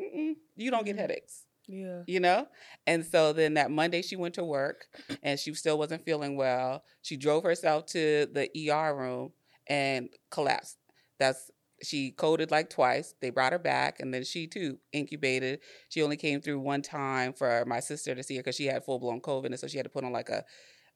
"You 0.57 0.71
don't 0.71 0.85
get 0.87 0.97
Mhm. 0.97 1.01
headaches." 1.01 1.45
Yeah. 1.73 2.03
you 2.07 2.21
know? 2.21 2.47
And 2.87 3.05
so 3.05 3.33
then 3.33 3.55
that 3.55 3.71
Monday 3.71 4.03
she 4.03 4.15
went 4.17 4.35
to 4.35 4.45
work 4.45 4.87
and 5.23 5.41
she 5.41 5.55
still 5.55 5.79
wasn't 5.79 6.05
feeling 6.05 6.37
well. 6.37 6.85
She 7.01 7.17
drove 7.17 7.45
herself 7.45 7.87
to 7.87 8.27
the 8.27 8.51
ER 8.71 8.95
room 8.95 9.33
and 9.67 10.11
collapsed. 10.31 10.77
That's 11.19 11.51
she 11.83 12.13
coded 12.13 12.51
like 12.51 12.71
twice. 12.71 13.15
They 13.21 13.31
brought 13.31 13.53
her 13.53 13.59
back 13.59 14.01
and 14.01 14.13
then 14.13 14.23
she 14.23 14.47
too 14.47 14.79
incubated. 14.93 15.61
She 15.89 16.03
only 16.03 16.17
came 16.17 16.41
through 16.41 16.61
one 16.61 16.83
time 16.83 17.33
for 17.33 17.65
my 17.67 17.81
sister 17.81 18.15
to 18.15 18.23
see 18.23 18.37
her 18.37 18.43
because 18.43 18.57
she 18.57 18.67
had 18.67 18.85
full 18.85 18.99
blown 18.99 19.21
COVID. 19.21 19.47
And 19.47 19.59
so 19.59 19.67
she 19.67 19.79
had 19.79 19.85
to 19.85 19.91
put 19.91 20.05
on 20.05 20.13
like 20.13 20.29
a, 20.29 20.45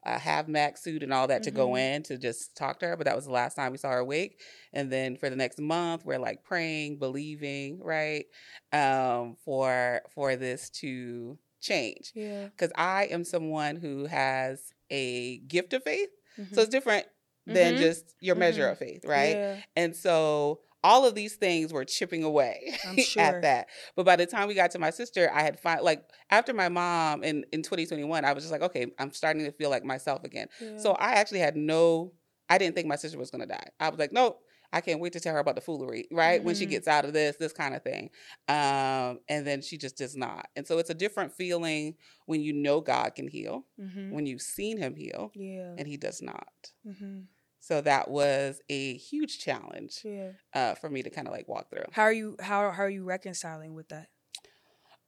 a 0.07 0.19
hazmat 0.19 0.79
suit 0.79 1.03
and 1.03 1.13
all 1.13 1.27
that 1.27 1.43
to 1.45 1.51
go 1.51 1.69
Mhm. 1.71 1.79
in 1.97 2.03
to 2.05 2.17
just 2.19 2.57
talk 2.57 2.79
to 2.81 2.87
her. 2.87 2.97
But 2.97 3.05
that 3.07 3.17
was 3.17 3.25
the 3.27 3.33
last 3.33 3.55
time 3.57 3.73
we 3.73 3.79
saw 3.79 3.91
her 3.91 3.99
awake. 3.99 4.41
And 4.73 4.91
then 4.91 5.17
for 5.17 5.29
the 5.31 5.37
next 5.37 5.59
month, 5.59 6.05
we're 6.05 6.19
like 6.19 6.45
praying, 6.45 6.99
believing, 6.99 7.81
right? 7.81 8.27
Um, 8.73 9.37
for 9.45 10.03
for 10.15 10.37
this 10.37 10.71
to 10.71 11.39
change 11.61 12.13
Yeah. 12.15 12.49
because 12.49 12.73
I 12.77 13.07
am 13.07 13.25
someone 13.25 13.77
who 13.77 14.07
has 14.07 14.73
a 14.91 15.39
gift 15.39 15.73
of 15.73 15.83
faith. 15.83 16.11
So 16.37 16.43
Mhm. 16.43 16.59
it's 16.59 16.69
different 16.69 17.07
than 17.47 17.75
Mhm. 17.75 17.79
just 17.79 18.15
your 18.21 18.37
measure 18.37 18.67
Mhm. 18.69 18.73
of 18.73 18.79
faith, 18.79 19.05
right? 19.05 19.37
Yeah. 19.37 19.57
And 19.77 19.97
so 19.97 20.61
all 20.87 21.05
of 21.05 21.15
these 21.15 21.35
things 21.37 21.73
were 21.73 21.85
chipping 21.85 22.23
away 22.25 22.79
sure. 22.99 23.23
at 23.23 23.43
that. 23.43 23.67
But 23.97 24.07
by 24.07 24.17
the 24.17 24.27
time 24.27 24.47
we 24.49 24.55
got 24.55 24.71
to 24.73 24.79
my 24.79 24.91
sister, 24.91 25.31
I 25.33 25.43
had 25.43 25.59
find 25.59 25.83
like 25.83 26.05
after 26.31 26.53
my 26.55 26.69
mom 26.69 27.23
in 27.25 27.45
in 27.53 27.63
2021, 27.63 28.25
I 28.25 28.33
was 28.33 28.45
just 28.45 28.53
like, 28.53 28.63
okay, 28.63 28.87
I'm 28.99 29.13
starting 29.13 29.45
to 29.45 29.53
feel 29.53 29.71
like 29.71 29.85
myself 29.85 30.25
again. 30.25 30.49
So 30.79 30.93
I 30.93 31.13
actually 31.21 31.41
had 31.41 31.57
no 31.57 32.13
I 32.49 32.59
didn't 32.59 32.77
think 32.77 32.87
my 32.87 32.97
sister 32.97 33.19
was 33.19 33.31
going 33.33 33.41
to 33.47 33.53
die. 33.59 33.69
I 33.81 33.89
was 33.89 33.99
like, 33.99 34.13
nope. 34.13 34.41
I 34.73 34.81
can't 34.81 35.01
wait 35.01 35.13
to 35.15 35.21
tell 35.21 35.33
her 35.35 35.39
about 35.41 35.55
the 35.55 35.61
foolery, 35.61 36.07
right? 36.11 36.43
When 36.43 36.55
she 36.57 36.67
Mhm. 36.67 36.71
gets 36.71 36.89
out 36.89 37.05
of 37.05 37.13
this, 37.13 37.37
this 37.37 37.53
kind 37.53 37.75
of 37.75 37.83
thing. 37.83 38.11
Um, 38.49 39.21
and 39.29 39.47
then 39.47 39.63
she 39.63 39.79
just 39.79 39.97
does 39.97 40.17
not. 40.17 40.49
And 40.57 40.67
so 40.67 40.79
it's 40.79 40.91
a 40.91 40.95
different 40.95 41.33
feeling 41.33 41.95
when 42.27 42.41
you 42.43 42.53
know 42.53 42.81
God 42.81 43.15
can 43.15 43.29
heal, 43.29 43.65
hmm 43.79 44.13
when 44.15 44.27
you've 44.27 44.43
seen 44.43 44.77
him 44.79 44.95
heal, 44.97 45.31
Yeah. 45.35 45.75
and 45.79 45.87
he 45.89 45.97
does 45.97 46.21
not. 46.21 46.53
hmm 46.85 47.21
So 47.67 47.81
that 47.81 48.09
was 48.09 48.61
a 48.69 48.97
huge 48.97 49.41
challenge 49.41 50.03
Yeah. 50.05 50.31
uh, 50.55 50.77
for 50.77 50.89
me 50.89 51.03
to 51.03 51.11
kind 51.11 51.27
of 51.27 51.33
like 51.33 51.49
walk 51.49 51.69
through. 51.69 51.87
How 51.91 52.03
are 52.03 52.13
you? 52.13 52.37
How 52.41 52.71
how 52.71 52.85
are 52.85 52.89
you 52.91 53.03
reconciling 53.03 53.75
with 53.75 53.89
that? 53.89 54.09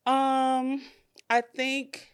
Um, 0.05 0.83
I 1.31 1.41
think 1.41 2.09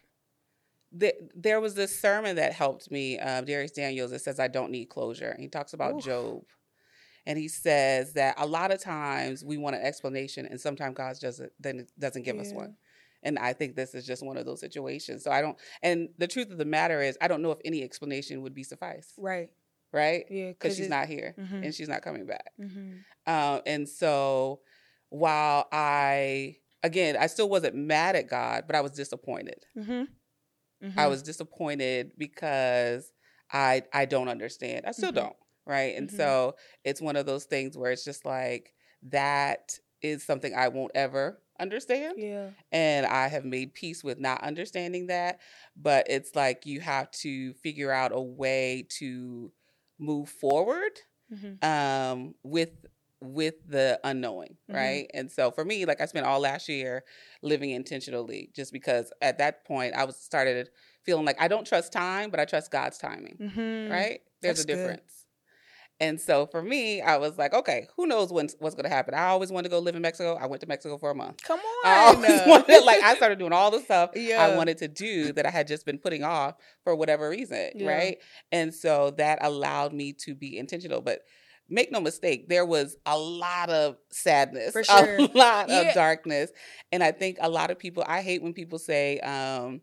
that 0.92 1.14
there 1.34 1.62
was 1.62 1.74
this 1.74 1.98
sermon 1.98 2.36
that 2.36 2.52
helped 2.52 2.90
me, 2.90 3.18
uh, 3.18 3.42
Dharius 3.42 3.72
Daniels, 3.72 4.12
It 4.12 4.20
says 4.20 4.38
I 4.38 4.48
don't 4.48 4.70
need 4.70 4.86
closure. 4.90 5.30
And 5.30 5.40
he 5.40 5.48
talks 5.48 5.72
about 5.72 5.94
Oof. 5.94 6.04
Job. 6.04 6.42
And 7.24 7.38
he 7.38 7.48
says 7.48 8.12
that 8.12 8.34
a 8.36 8.46
lot 8.46 8.70
of 8.70 8.82
times 8.82 9.42
we 9.42 9.56
want 9.56 9.76
an 9.76 9.82
explanation, 9.82 10.44
and 10.44 10.60
sometimes 10.60 10.94
God 10.94 11.16
doesn't 11.18 11.52
then 11.58 11.86
doesn't 11.98 12.22
give 12.22 12.38
us 12.38 12.52
one. 12.52 12.76
And 13.22 13.38
I 13.38 13.54
think 13.54 13.76
this 13.76 13.94
is 13.94 14.06
just 14.06 14.22
one 14.22 14.36
of 14.36 14.44
those 14.44 14.60
situations. 14.60 15.24
So 15.24 15.30
I 15.30 15.40
don't. 15.40 15.56
And 15.82 16.10
the 16.18 16.26
truth 16.28 16.50
of 16.50 16.58
the 16.58 16.66
matter 16.66 17.00
is, 17.00 17.16
I 17.22 17.28
don't 17.28 17.40
know 17.40 17.50
if 17.52 17.60
any 17.64 17.82
explanation 17.82 18.42
would 18.42 18.52
be 18.54 18.62
suffice, 18.62 19.14
Right. 19.16 19.48
Right? 19.94 20.26
Yeah. 20.30 20.48
Because 20.50 20.76
she's 20.76 20.90
not 20.90 21.06
here 21.08 21.34
Mhm. 21.38 21.64
and 21.64 21.74
she's 21.74 21.88
not 21.88 22.02
coming 22.02 22.26
back. 22.26 22.52
hmm 22.58 22.96
Um, 23.26 23.62
and 23.66 23.88
so 23.88 24.60
while 25.08 25.66
I, 25.72 26.58
again, 26.82 27.16
I 27.16 27.28
still 27.28 27.48
wasn't 27.48 27.76
mad 27.76 28.16
at 28.16 28.28
God, 28.28 28.64
but 28.66 28.76
I 28.76 28.82
was 28.82 28.92
disappointed. 28.92 29.64
hmm 29.74 30.04
I 30.96 31.06
was 31.06 31.22
disappointed 31.22 32.12
because 32.18 33.12
I 33.50 33.82
I 33.92 34.04
don't 34.06 34.28
understand. 34.28 34.84
I 34.86 34.92
still 34.92 35.12
Mhm. 35.12 35.16
don't, 35.16 35.36
right? 35.66 35.96
And 35.96 36.08
Mhm. 36.10 36.16
so 36.16 36.56
it's 36.84 37.00
one 37.00 37.16
of 37.16 37.26
those 37.26 37.44
things 37.44 37.76
where 37.78 37.90
it's 37.92 38.04
just 38.04 38.24
like 38.26 38.74
that 39.04 39.78
is 40.02 40.22
something 40.24 40.54
I 40.54 40.68
won't 40.68 40.92
ever 40.94 41.40
understand. 41.58 42.18
Yeah. 42.18 42.50
And 42.72 43.06
I 43.06 43.28
have 43.28 43.44
made 43.44 43.74
peace 43.74 44.04
with 44.04 44.18
not 44.18 44.42
understanding 44.42 45.06
that. 45.06 45.40
But 45.76 46.06
it's 46.10 46.34
like 46.34 46.66
you 46.66 46.80
have 46.80 47.10
to 47.22 47.54
figure 47.54 47.90
out 47.90 48.12
a 48.12 48.20
way 48.20 48.86
to 48.98 49.52
move 49.98 50.28
forward 50.28 50.92
hmm 51.30 51.54
um 51.66 52.34
with 52.42 52.70
with 53.20 53.54
the 53.66 53.98
unknowing 54.04 54.56
Mhm. 54.68 54.74
right? 54.74 55.10
And 55.14 55.30
so 55.30 55.50
for 55.50 55.64
me 55.64 55.86
like 55.86 56.00
i 56.00 56.06
spent 56.06 56.26
all 56.26 56.40
last 56.40 56.68
year 56.68 57.04
living 57.42 57.70
intentionally 57.70 58.50
just 58.54 58.72
because 58.72 59.12
at 59.22 59.38
that 59.38 59.64
point 59.64 59.94
i 59.94 60.04
was 60.04 60.16
started 60.16 60.68
feeling 61.04 61.24
like 61.24 61.40
i 61.40 61.48
don't 61.48 61.66
trust 61.66 61.92
time 61.92 62.30
but 62.30 62.38
i 62.40 62.44
trust 62.44 62.70
god's 62.70 62.98
timing 62.98 63.36
hmm 63.38 63.90
right? 63.90 64.20
There's 64.42 64.56
That's 64.58 64.64
a 64.64 64.76
good. 64.76 65.00
And 66.00 66.20
so 66.20 66.46
for 66.46 66.60
me 66.60 67.00
i 67.00 67.16
was 67.16 67.38
like 67.38 67.54
okay 67.54 67.86
who 67.96 68.06
knows 68.06 68.32
when, 68.32 68.48
what's 68.58 68.74
going 68.74 68.84
to 68.84 68.90
happen 68.90 69.14
i 69.14 69.26
always 69.26 69.50
wanted 69.52 69.68
to 69.68 69.70
go 69.70 69.78
live 69.78 69.94
in 69.94 70.02
mexico 70.02 70.34
i 70.40 70.46
went 70.46 70.60
to 70.60 70.66
mexico 70.66 70.98
for 70.98 71.10
a 71.10 71.14
month 71.14 71.40
Come 71.44 71.60
on. 71.60 71.86
I 71.86 71.98
always 72.06 72.40
wanted, 72.46 72.84
like, 72.84 73.02
I 73.02 73.14
started 73.16 73.38
doing 73.38 73.52
all 73.52 73.70
the 73.70 73.80
stuff 73.80 74.10
Yeah. 74.16 74.42
I 74.42 74.56
wanted 74.56 74.78
to 74.78 74.88
do 74.88 75.32
that 75.34 75.46
I 75.46 75.50
had 75.50 75.66
just 75.68 75.86
been 75.86 75.98
putting 75.98 76.24
off 76.24 76.54
for 76.82 76.96
whatever 76.96 77.28
reason, 77.28 77.70
Yeah. 77.76 77.88
right? 77.90 78.18
And 78.50 78.74
so 78.74 79.10
that 79.18 79.38
allowed 79.42 79.92
me 79.92 80.12
to 80.24 80.34
be 80.34 80.56
intentional. 80.58 81.00
But 81.00 81.20
make 81.68 81.92
no 81.92 82.00
mistake, 82.00 82.48
there 82.48 82.64
was 82.66 82.96
a 83.06 83.16
lot 83.18 83.68
of 83.70 83.96
sadness, 84.10 84.72
For 84.72 84.82
sure. 84.92 85.16
a 85.18 85.22
lot 85.34 85.68
Yeah. 85.68 85.80
of 85.82 85.94
darkness. 85.94 86.50
And 86.90 87.02
I 87.04 87.12
think 87.12 87.36
a 87.40 87.48
lot 87.50 87.70
of 87.70 87.78
people, 87.78 88.02
I 88.06 88.22
hate 88.22 88.42
when 88.42 88.52
people 88.54 88.78
say, 88.78 89.18
um, 89.20 89.80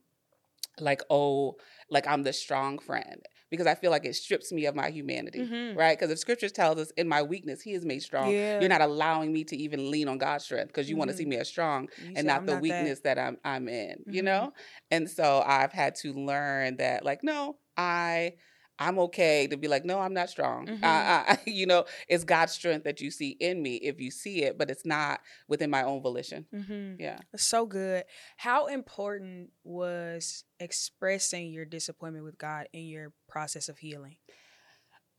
like, 0.79 1.01
oh, 1.09 1.55
like 1.89 2.07
I'm 2.07 2.23
the 2.23 2.33
strong 2.33 2.79
friend. 2.79 3.21
Because 3.51 3.67
I 3.67 3.75
feel 3.75 3.91
like 3.91 4.05
it 4.05 4.15
strips 4.15 4.51
me 4.51 4.65
of 4.65 4.75
my 4.75 4.89
humanity, 4.89 5.51
Mhm. 5.51 5.75
right? 5.75 5.97
Because 5.99 6.11
if 6.11 6.19
scriptures 6.19 6.53
tells 6.53 6.79
us 6.79 6.91
in 6.91 7.07
my 7.07 7.21
weakness, 7.21 7.61
he 7.61 7.73
is 7.73 7.85
made 7.85 8.01
strong. 8.01 8.35
Yeah. 8.37 8.59
You're 8.59 8.69
not 8.69 8.81
allowing 8.81 9.33
me 9.33 9.43
to 9.45 9.57
even 9.57 9.91
lean 9.91 10.07
on 10.07 10.17
God's 10.17 10.45
strength 10.45 10.69
because 10.69 10.89
you 10.89 10.97
want 10.97 11.09
to 11.11 11.15
see 11.15 11.25
me 11.25 11.35
as 11.37 11.49
strong 11.49 11.89
You 11.95 12.15
and 12.15 12.25
not 12.27 12.45
"I'm 12.45 12.47
the 12.47 12.55
that." 12.65 12.65
weakness 12.65 13.01
that. 13.01 13.19
I'm 13.19 13.37
I'm 13.45 13.67
in, 13.67 14.05
you 14.09 14.23
Mhm. 14.23 14.23
know? 14.23 14.53
And 14.89 15.09
so 15.09 15.43
I've 15.45 15.73
had 15.73 15.95
to 15.95 16.13
learn 16.13 16.77
that 16.77 17.03
like 17.05 17.23
no, 17.23 17.59
I 17.77 18.35
I'm 18.79 18.97
okay 18.99 19.47
to 19.47 19.57
be 19.57 19.67
like 19.67 19.85
no, 19.85 19.99
I'm 19.99 20.13
not 20.13 20.29
strong. 20.29 20.67
Mhm. 20.67 20.83
I, 20.83 21.37
I, 21.37 21.37
you 21.49 21.65
know, 21.65 21.85
it's 22.07 22.23
God's 22.23 22.53
strength 22.53 22.83
that 22.85 22.99
you 23.01 23.11
see 23.11 23.29
in 23.39 23.61
me 23.61 23.75
if 23.75 23.99
you 24.01 24.11
see 24.11 24.43
it, 24.43 24.57
but 24.57 24.69
it's 24.71 24.85
not 24.85 25.21
within 25.47 25.69
my 25.69 25.83
own 25.83 26.01
volition. 26.01 26.47
Mhm. 26.53 26.95
Yeah. 26.99 27.19
So 27.35 27.65
good. 27.65 28.05
How 28.37 28.67
important 28.67 29.51
was 29.63 30.43
expressing 30.59 31.51
your 31.51 31.65
disappointment 31.65 32.25
with 32.25 32.37
God 32.37 32.67
in 32.73 32.85
your 32.85 33.13
process 33.27 33.69
of 33.69 33.77
healing? 33.77 34.17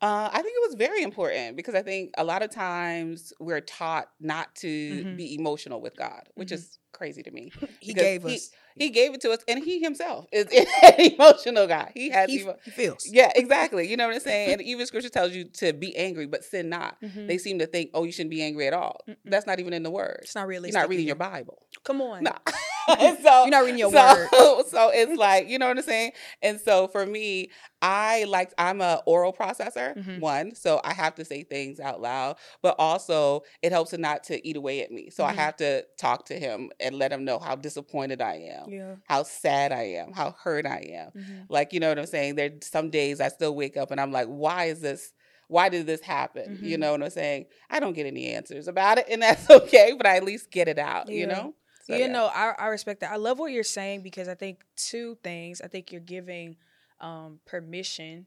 Uh, 0.01 0.29
I 0.33 0.43
think 0.43 0.55
it 0.57 0.69
was 0.69 0.75
very 0.75 1.03
important 1.03 1.57
because 1.57 1.77
I 1.77 1.83
think 1.83 2.11
a 2.19 2.25
lot 2.25 2.43
of 2.43 2.51
times 2.51 3.33
we're 3.39 3.61
taught 3.61 4.09
not 4.19 4.53
to 4.57 5.05
Mhm. 5.05 5.17
be 5.17 5.35
emotional 5.37 5.81
with 5.81 5.97
God, 5.97 6.29
which 6.35 6.49
Mhm. 6.49 6.55
is 6.55 6.79
crazy 6.93 7.23
to 7.23 7.31
me. 7.31 7.53
He 7.81 7.95
gave 7.95 8.27
us. 8.27 8.51
He 8.77 8.91
gave 8.91 9.15
it 9.15 9.21
to 9.23 9.31
us, 9.33 9.39
and 9.49 9.63
he 9.63 9.81
himself 9.81 10.27
is 10.33 10.47
an 10.83 11.01
emotional 11.13 11.67
guy. 11.67 11.93
He 11.95 12.11
has 12.11 12.31
He, 12.31 12.41
emo- 12.41 12.57
feels. 12.63 13.09
Yeah, 13.11 13.31
exactly. 13.35 13.89
You 13.89 13.97
know 13.97 14.07
what 14.07 14.15
I'm 14.15 14.21
saying? 14.21 14.53
And 14.55 14.63
even 14.63 14.87
scripture 14.87 15.09
tells 15.09 15.33
you 15.33 15.45
to 15.45 15.73
be 15.73 15.97
angry, 15.97 16.27
but 16.27 16.45
sin 16.45 16.69
not. 16.69 17.01
Mhm. 17.03 17.27
They 17.29 17.39
seem 17.39 17.59
to 17.61 17.67
think, 17.67 17.91
oh, 17.95 18.05
you 18.05 18.13
shouldn't 18.13 18.31
be 18.31 18.43
angry 18.43 18.67
at 18.67 18.73
all. 18.75 19.01
Mm-mm. 19.09 19.17
That's 19.25 19.47
not 19.47 19.61
even 19.61 19.73
in 19.73 19.83
the 19.83 19.91
word. 19.91 20.21
It's 20.23 20.35
not 20.35 20.49
You're 20.49 20.71
not 20.73 20.89
reading 20.89 21.07
your. 21.07 21.17
Bible. 21.17 21.63
Come 21.85 22.01
on. 22.01 22.25
No. 22.25 22.33
so 22.89 23.43
You're 23.43 23.51
not 23.51 23.61
reading 23.65 23.79
your 23.79 23.93
so, 23.93 24.03
word. 24.17 24.29
So 24.69 24.91
it's 24.93 25.17
like, 25.17 25.49
you 25.49 25.57
know 25.59 25.69
what 25.69 25.77
I'm 25.79 25.85
saying? 25.85 26.13
And 26.43 26.61
so 26.61 26.89
for 26.89 27.07
me, 27.07 27.51
I 27.81 28.25
like 28.25 28.53
I'm 28.59 28.81
a 28.81 29.01
oral 29.07 29.33
processor, 29.33 29.97
Mhm. 29.97 30.19
one. 30.21 30.55
So 30.57 30.81
I 30.83 30.93
have 30.93 31.15
to 31.17 31.25
say 31.25 31.45
things 31.45 31.79
out 31.79 32.01
loud, 32.01 32.37
but 32.61 32.75
also 32.79 33.43
it 33.63 33.71
helps 33.71 33.93
not 33.97 34.25
to 34.25 34.47
eat 34.47 34.57
away 34.57 34.83
at 34.83 34.91
me. 34.91 35.11
So 35.11 35.25
I 35.25 35.33
Mhm. 35.33 35.37
have 35.37 35.57
to 35.59 35.85
talk 35.97 36.27
to 36.27 36.39
him 36.39 36.71
and 36.81 36.97
let 36.97 37.13
him 37.13 37.25
know 37.25 37.39
how 37.39 37.55
disappointed 37.55 38.21
I 38.21 38.35
am, 38.53 38.69
Yeah. 38.71 38.95
how 39.07 39.23
sad 39.23 39.71
I 39.73 39.85
am, 39.95 40.13
how 40.13 40.33
hurt 40.43 40.67
I 40.67 40.79
am. 40.93 41.13
Mhm. 41.17 41.47
Like, 41.49 41.73
you 41.73 41.79
know 41.81 41.89
what 41.89 41.99
I'm 42.01 42.07
saying? 42.07 42.35
There 42.35 42.51
some 42.63 42.91
days 42.91 43.21
I 43.21 43.29
still 43.29 43.55
wake 43.55 43.77
up 43.77 43.93
and 43.93 44.01
I'm 44.01 44.11
like, 44.13 44.27
why 44.27 44.65
is 44.65 44.81
this? 44.81 45.13
Why 45.49 45.69
did 45.69 45.87
this 45.87 46.01
happen? 46.01 46.59
You 46.63 46.77
Mhm. 46.77 46.81
know 46.81 46.93
what 46.93 47.03
I'm 47.03 47.11
saying? 47.11 47.47
I 47.71 47.79
don't 47.79 47.93
get 47.93 48.07
any 48.07 48.29
answers 48.33 48.67
about 48.69 48.99
it, 48.99 49.07
and 49.09 49.23
that's 49.23 49.49
okay, 49.51 49.93
but 49.97 50.07
I 50.07 50.17
at 50.17 50.25
least 50.25 50.51
get 50.51 50.67
it 50.67 50.79
out, 50.79 51.09
you 51.11 51.27
know? 51.27 51.55
So, 51.83 51.97
you 51.97 52.09
know, 52.09 52.27
I, 52.27 52.55
I 52.59 52.67
respect 52.67 53.01
that. 53.01 53.11
I 53.11 53.17
love 53.17 53.39
what 53.39 53.51
you're 53.53 53.65
saying 53.65 54.03
because 54.03 54.29
I 54.29 54.35
think 54.35 54.61
two 54.77 55.19
things. 55.25 55.61
I 55.61 55.67
think 55.67 55.91
you're 55.91 56.01
giving 56.01 56.57
um, 57.01 57.41
permission 57.45 58.27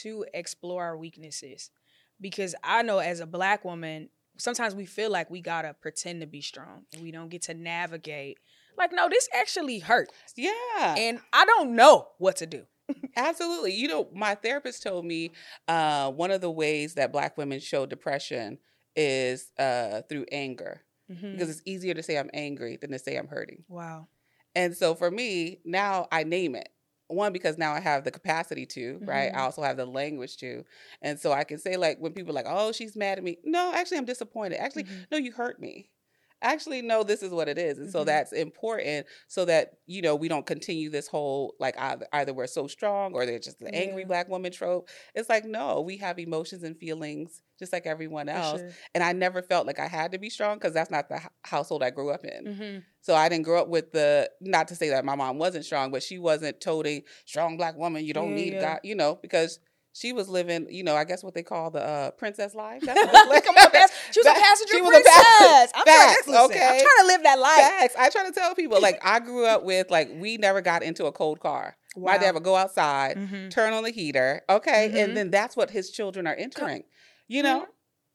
to 0.00 0.24
explore 0.32 0.82
our 0.82 0.96
weaknesses. 0.96 1.70
Because 2.20 2.54
I 2.64 2.82
know 2.82 2.98
as 2.98 3.20
a 3.20 3.26
black 3.26 3.64
woman, 3.64 4.08
sometimes 4.38 4.74
we 4.74 4.86
feel 4.86 5.10
like 5.10 5.30
we 5.30 5.40
gotta 5.40 5.74
pretend 5.80 6.22
to 6.22 6.26
be 6.26 6.40
strong 6.40 6.86
and 6.92 7.02
we 7.02 7.10
don't 7.10 7.28
get 7.28 7.42
to 7.42 7.54
navigate. 7.54 8.38
Like, 8.76 8.92
no, 8.92 9.08
this 9.08 9.28
actually 9.34 9.80
hurts. 9.80 10.12
Yeah. 10.36 10.50
And 10.96 11.20
I 11.32 11.44
don't 11.44 11.76
know 11.76 12.08
what 12.18 12.36
to 12.36 12.46
do. 12.46 12.64
Absolutely. 13.16 13.74
You 13.74 13.88
know, 13.88 14.08
my 14.14 14.34
therapist 14.34 14.82
told 14.82 15.04
me 15.04 15.32
uh, 15.68 16.10
one 16.10 16.30
of 16.30 16.40
the 16.40 16.50
ways 16.50 16.94
that 16.94 17.12
Black 17.12 17.36
women 17.36 17.60
show 17.60 17.86
depression 17.86 18.58
is 18.96 19.52
uh, 19.58 20.02
through 20.08 20.26
anger 20.32 20.83
Mhm. 21.08 21.20
because 21.32 21.50
it's 21.50 21.62
easier 21.66 21.94
to 21.94 22.02
say 22.02 22.18
I'm 22.18 22.30
angry 22.34 22.76
than 22.76 22.90
to 22.92 22.98
say 22.98 23.16
I'm 23.16 23.28
hurting. 23.28 23.64
Wow. 23.68 24.08
And 24.54 24.76
so 24.76 24.94
for 24.94 25.10
me, 25.10 25.60
now 25.64 26.08
I 26.12 26.24
name 26.24 26.54
it. 26.54 26.68
One, 27.08 27.32
because 27.32 27.58
now 27.58 27.72
I 27.72 27.80
have 27.80 28.04
the 28.04 28.10
capacity 28.10 28.66
to, 28.66 29.02
right? 29.06 29.30
Mhm. 29.30 29.34
I 29.34 29.42
also 29.42 29.62
have 29.62 29.76
the 29.76 29.86
language 29.86 30.38
to. 30.38 30.64
And 31.02 31.20
so 31.20 31.32
I 31.32 31.44
can 31.44 31.58
say, 31.58 31.76
like, 31.76 31.98
when 32.00 32.12
people 32.14 32.32
are 32.32 32.34
like, 32.34 32.46
oh, 32.48 32.72
she's 32.72 32.96
mad 32.96 33.18
at 33.18 33.24
me. 33.24 33.38
No, 33.44 33.72
actually, 33.74 33.98
I'm 33.98 34.06
disappointed. 34.06 34.58
Actually, 34.60 34.86
Mhm. 34.86 35.06
no, 35.12 35.18
you 35.18 35.32
hurt 35.32 35.60
me. 35.60 35.90
Actually, 36.44 36.82
no, 36.82 37.02
this 37.02 37.22
is 37.22 37.30
what 37.32 37.48
it 37.48 37.58
is. 37.58 37.78
And 37.78 37.90
so 37.90 38.02
Mhm. 38.02 38.06
that's 38.06 38.32
important 38.32 39.06
so 39.26 39.44
that, 39.46 39.78
you 39.86 40.02
know, 40.02 40.14
we 40.14 40.28
don't 40.28 40.46
continue 40.46 40.90
this 40.90 41.08
whole, 41.08 41.54
like, 41.58 41.74
either, 41.78 42.06
either 42.12 42.32
we're 42.32 42.46
so 42.46 42.66
strong 42.68 43.14
or 43.14 43.24
they're 43.26 43.38
just 43.38 43.58
the 43.58 43.74
angry 43.74 44.04
black 44.04 44.28
woman 44.28 44.52
trope. 44.52 44.88
It's 45.14 45.28
like, 45.28 45.44
no, 45.44 45.80
we 45.80 45.96
have 45.96 46.18
emotions 46.18 46.62
and 46.62 46.76
feelings 46.78 47.40
just 47.58 47.72
like 47.72 47.86
everyone 47.86 48.28
else. 48.28 48.60
sure. 48.60 48.70
And 48.94 49.02
I 49.02 49.12
never 49.12 49.40
felt 49.42 49.66
like 49.66 49.78
I 49.78 49.86
had 49.88 50.12
to 50.12 50.18
be 50.18 50.28
strong 50.28 50.58
because 50.58 50.74
that's 50.74 50.90
not 50.90 51.08
the 51.08 51.16
h- 51.16 51.22
household 51.44 51.82
I 51.82 51.90
grew 51.90 52.10
up 52.10 52.24
in. 52.24 52.44
Mhm. 52.46 52.82
So 53.00 53.14
I 53.14 53.28
didn't 53.28 53.44
grow 53.44 53.60
up 53.62 53.68
with 53.68 53.92
the 53.92 54.30
not 54.40 54.68
to 54.68 54.74
say 54.74 54.88
that 54.90 55.04
my 55.04 55.14
mom 55.14 55.38
wasn't 55.38 55.64
strong, 55.64 55.90
but 55.90 56.02
she 56.02 56.18
wasn't 56.18 56.60
toting 56.60 57.02
strong 57.26 57.56
black 57.56 57.76
woman. 57.76 58.04
You 58.04 58.12
don't 58.12 58.30
Yeah, 58.30 58.34
need 58.34 58.52
yeah. 58.54 58.60
God, 58.60 58.80
you 58.82 58.94
know, 58.94 59.14
because 59.22 59.60
she 59.96 60.12
was 60.12 60.28
living, 60.28 60.66
you 60.70 60.82
know, 60.82 60.96
I 60.96 61.04
guess 61.04 61.22
what 61.22 61.34
they 61.34 61.44
call 61.44 61.70
the 61.70 61.80
uh, 61.80 62.10
princess 62.10 62.52
life. 62.52 62.82
That's 62.84 63.00
Come 63.44 63.56
on, 63.56 63.70
pass- 63.70 63.92
she 64.14 64.20
was 64.20 64.26
a 64.26 64.32
passenger 64.40 64.74
she 64.74 64.80
was 64.82 64.96
a 64.96 65.02
pass- 65.02 65.72
I'm, 65.74 65.84
trying, 65.84 65.98
facts, 65.98 66.26
listen, 66.28 66.34
I'm 66.36 66.48
trying 66.50 66.80
to 67.00 67.06
live 67.06 67.22
that 67.24 67.38
life. 67.38 67.56
Facts. 67.58 67.94
I 67.98 68.08
try 68.10 68.24
to 68.26 68.32
tell 68.32 68.54
people 68.54 68.80
like 68.80 69.00
I 69.04 69.20
grew 69.20 69.44
up 69.46 69.64
with 69.64 69.90
like 69.90 70.10
we 70.14 70.36
never 70.36 70.60
got 70.60 70.82
into 70.82 71.06
a 71.06 71.12
cold 71.12 71.40
car. 71.40 71.76
My 71.96 72.18
dad 72.18 72.26
Wow. 72.28 72.32
would 72.34 72.42
go 72.44 72.56
outside, 72.56 73.16
Mhm. 73.16 73.50
turn 73.50 73.72
on 73.72 73.84
the 73.84 73.90
heater, 73.90 74.42
okay, 74.48 74.90
Mhm. 74.92 75.04
and 75.04 75.16
then 75.16 75.30
that's 75.30 75.56
what 75.56 75.70
his 75.70 75.90
children 75.90 76.26
are 76.26 76.34
entering. 76.34 76.84
You 77.28 77.42
know, 77.42 77.66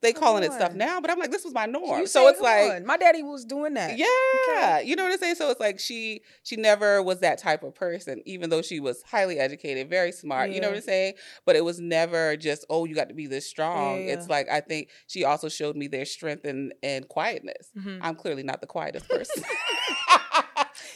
they 0.02 0.14
calling 0.14 0.44
it 0.44 0.54
stuff 0.54 0.74
now, 0.74 1.02
but 1.02 1.12
I'm 1.12 1.20
like, 1.20 1.32
this 1.32 1.44
was 1.44 1.54
my 1.54 1.66
norm. 1.66 2.08
So 2.08 2.28
it's 2.30 2.40
like, 2.40 2.72
on. 2.72 2.86
my 2.86 2.96
daddy 2.98 3.22
was 3.22 3.44
doing 3.46 3.74
that. 3.74 3.98
yeah, 3.98 4.80
you 4.80 4.96
know 4.96 5.04
what 5.04 5.12
I'm 5.12 5.20
saying. 5.20 5.36
So 5.36 5.50
it's 5.50 5.60
like 5.60 5.80
she 5.80 6.22
she 6.44 6.56
never 6.56 7.04
was 7.04 7.20
that 7.20 7.38
type 7.38 7.64
of 7.64 7.76
person, 7.76 8.22
even 8.26 8.50
though 8.50 8.62
she 8.62 8.80
was 8.80 9.04
highly 9.04 9.40
educated, 9.40 9.90
very 9.90 10.12
smart. 10.12 10.52
You 10.52 10.62
know 10.62 10.70
what 10.70 10.78
I'm 10.78 10.84
saying. 10.84 11.14
But 11.46 11.56
it 11.56 11.66
was 11.66 11.80
never 11.80 12.38
just 12.38 12.66
oh, 12.70 12.86
you 12.86 12.96
got 12.96 13.10
to 13.10 13.16
be 13.16 13.28
this 13.28 13.46
strong. 13.48 14.06
Yeah, 14.08 14.14
It's 14.14 14.30
like 14.30 14.50
I 14.50 14.62
think 14.62 14.90
she 15.08 15.24
also 15.26 15.50
showed 15.50 15.76
me 15.76 15.88
their 15.88 16.06
strength 16.06 16.46
and 16.46 16.74
and 16.82 17.08
quietness. 17.08 17.70
Mhm. 17.78 18.00
I'm 18.02 18.16
clearly 18.16 18.44
not 18.44 18.62
the 18.62 18.68
quietest 18.68 19.10
person, 19.10 19.44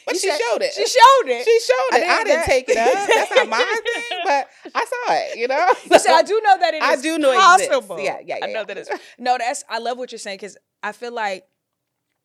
but 0.06 0.14
You 0.16 0.20
she 0.22 0.30
showed 0.30 0.62
it. 0.62 0.74
She 0.74 0.86
showed 0.86 1.28
it. 1.30 1.46
She 1.46 1.60
showed 1.60 1.98
it. 1.98 2.08
I 2.08 2.24
didn't- 2.24 2.26
didn't 2.26 2.40
that- 2.40 2.46
take 2.46 2.70
it 2.70 2.78
up. 2.78 3.08
That's 3.08 3.32
not 3.32 3.50
my 3.50 3.82
thing, 3.94 4.20
but 4.26 4.50
I 4.76 4.86
saw 4.86 5.14
it. 5.14 5.38
You 5.38 5.48
know. 5.48 5.68
Said 5.98 6.14
I 6.14 6.24
do 6.24 6.42
know 6.44 6.58
that 6.60 6.74
it 6.74 6.84
is 6.84 7.00
I 7.00 7.02
do 7.02 7.18
know 7.18 7.34
possible. 7.34 8.00
Yeah, 8.00 8.20
yeah, 8.26 8.38
I 8.44 8.48
know 8.48 8.60
yeah. 8.60 8.64
that 8.66 8.78
it's 8.78 8.90
no. 9.18 9.38
That's 9.38 9.64
I 9.70 9.80
love 9.80 9.98
what 9.98 10.12
you're 10.12 10.20
saying 10.20 10.38
because 10.38 10.58
I 10.82 10.92
feel 10.92 11.12
like 11.14 11.46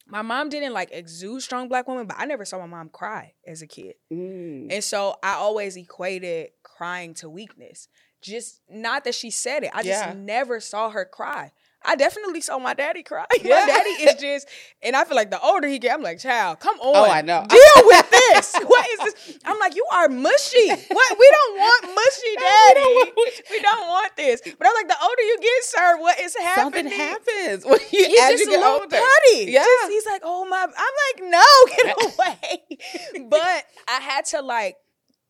my 0.06 0.22
mom 0.22 0.48
didn't 0.48 0.72
like 0.72 0.88
exude 0.92 1.42
strong 1.42 1.68
black 1.68 1.86
woman, 1.86 2.06
but 2.06 2.16
I 2.18 2.24
never 2.24 2.44
saw 2.44 2.58
my 2.58 2.66
mom 2.66 2.88
cry 2.88 3.34
as 3.46 3.60
a 3.62 3.66
kid, 3.66 3.94
Mm. 4.12 4.72
and 4.72 4.82
so 4.82 5.16
I 5.22 5.32
always 5.34 5.76
equated 5.76 6.50
crying 6.62 7.14
to 7.14 7.28
weakness. 7.28 7.88
Just 8.20 8.62
not 8.68 9.04
that 9.04 9.14
she 9.14 9.30
said 9.30 9.62
it. 9.64 9.70
I 9.74 9.82
just 9.84 10.04
Yeah. 10.04 10.12
never 10.16 10.58
saw 10.60 10.90
her 10.90 11.04
cry. 11.04 11.52
I 11.84 11.94
definitely 11.96 12.40
saw 12.40 12.58
my 12.58 12.74
daddy 12.74 13.02
cry. 13.02 13.24
Yeah. 13.42 13.60
my 13.60 13.66
daddy 13.66 13.90
is 13.90 14.14
just, 14.20 14.48
and 14.82 14.96
I 14.96 15.04
feel 15.04 15.14
like 15.16 15.30
the 15.30 15.40
older 15.40 15.68
he 15.68 15.78
get, 15.78 15.94
I'm 15.94 16.02
like, 16.02 16.18
child, 16.18 16.58
come 16.60 16.76
on. 16.80 16.96
Oh, 16.96 17.10
I 17.10 17.22
know. 17.22 17.46
Deal 17.48 17.58
with 17.86 18.10
this. 18.10 18.52
what 18.66 18.86
is 18.90 18.98
this? 19.14 19.38
I'm 19.44 19.58
like, 19.60 19.76
you 19.76 19.86
are 19.92 20.08
mushy. 20.08 20.68
What? 20.68 21.18
We 21.18 21.30
don't 21.32 21.56
want 21.56 21.84
mushy 21.94 22.34
daddy. 22.40 23.12
we 23.50 23.60
don't 23.62 23.86
want 23.88 24.16
this. 24.16 24.40
But 24.44 24.66
I'm 24.66 24.74
like, 24.74 24.88
the 24.88 24.96
older 25.00 25.22
you 25.22 25.38
get, 25.40 25.64
sir, 25.64 25.98
what 26.00 26.18
is 26.20 26.36
happening? 26.36 26.90
Something 26.90 26.98
happens 26.98 27.64
when 27.64 27.78
you 27.92 28.04
He's 28.06 28.20
as 28.20 28.30
just 28.32 28.44
you 28.44 28.48
a 28.48 28.50
get 28.50 28.60
little 28.60 28.80
older. 28.80 28.96
putty. 28.96 29.50
Yeah. 29.52 29.64
Just- 29.64 29.90
he's 29.92 30.06
like, 30.06 30.22
oh 30.24 30.44
my. 30.46 30.66
I'm 30.66 30.94
like, 31.22 31.30
no, 31.30 31.44
get 31.76 31.96
away. 32.04 33.28
but 33.28 33.64
I 33.88 34.00
had 34.00 34.24
to 34.26 34.42
like 34.42 34.76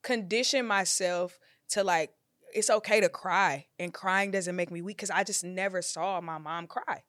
condition 0.02 0.66
myself 0.66 1.38
to 1.70 1.84
like, 1.84 2.10
it's 2.54 2.70
okay 2.70 3.00
to 3.00 3.08
cry, 3.08 3.66
and 3.78 3.92
crying 3.92 4.30
doesn't 4.30 4.56
make 4.56 4.70
me 4.70 4.82
weak 4.82 4.96
because 4.96 5.10
I 5.10 5.24
just 5.24 5.44
never 5.44 5.82
saw 5.82 6.20
my 6.20 6.38
mom 6.38 6.66
cry. 6.66 7.02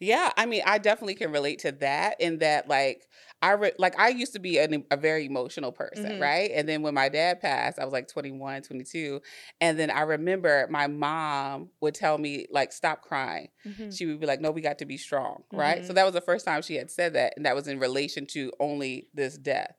Yeah, 0.00 0.30
I 0.36 0.46
mean, 0.46 0.62
I 0.64 0.78
definitely 0.78 1.14
can 1.14 1.32
relate 1.32 1.60
to 1.60 1.72
that. 1.72 2.20
In 2.20 2.38
that, 2.38 2.68
like, 2.68 3.02
I 3.44 3.52
re- 3.52 3.72
like 3.78 3.98
I 4.00 4.08
used 4.08 4.32
to 4.32 4.38
be 4.38 4.56
an, 4.58 4.84
a 4.90 4.96
very 4.96 5.26
emotional 5.26 5.70
person, 5.70 6.12
Mhm. 6.12 6.20
right? 6.20 6.50
And 6.54 6.66
then 6.68 6.80
when 6.82 6.94
my 6.94 7.10
dad 7.10 7.40
passed, 7.40 7.78
I 7.78 7.84
was 7.84 7.92
like 7.92 8.08
21, 8.08 8.62
22, 8.62 9.20
and 9.60 9.78
then 9.78 9.90
I 9.90 10.00
remember 10.00 10.66
my 10.70 10.86
mom 10.86 11.68
would 11.80 11.94
tell 11.94 12.16
me 12.16 12.46
like, 12.50 12.72
"Stop 12.72 13.02
crying." 13.02 13.48
She 13.90 14.06
would 14.06 14.18
be 14.18 14.26
like, 14.26 14.40
"No, 14.40 14.50
we 14.50 14.62
got 14.62 14.78
to 14.78 14.86
be 14.86 14.96
strong," 14.96 15.44
right? 15.52 15.84
So 15.84 15.92
Mhm. 15.92 15.96
that 15.96 16.04
was 16.04 16.14
the 16.14 16.20
first 16.22 16.46
time 16.46 16.62
she 16.62 16.76
had 16.76 16.90
said 16.90 17.12
that, 17.12 17.34
and 17.36 17.44
that 17.44 17.54
was 17.54 17.68
in 17.68 17.78
relation 17.78 18.24
to 18.28 18.50
only 18.58 19.08
this 19.14 19.36
death. 19.36 19.76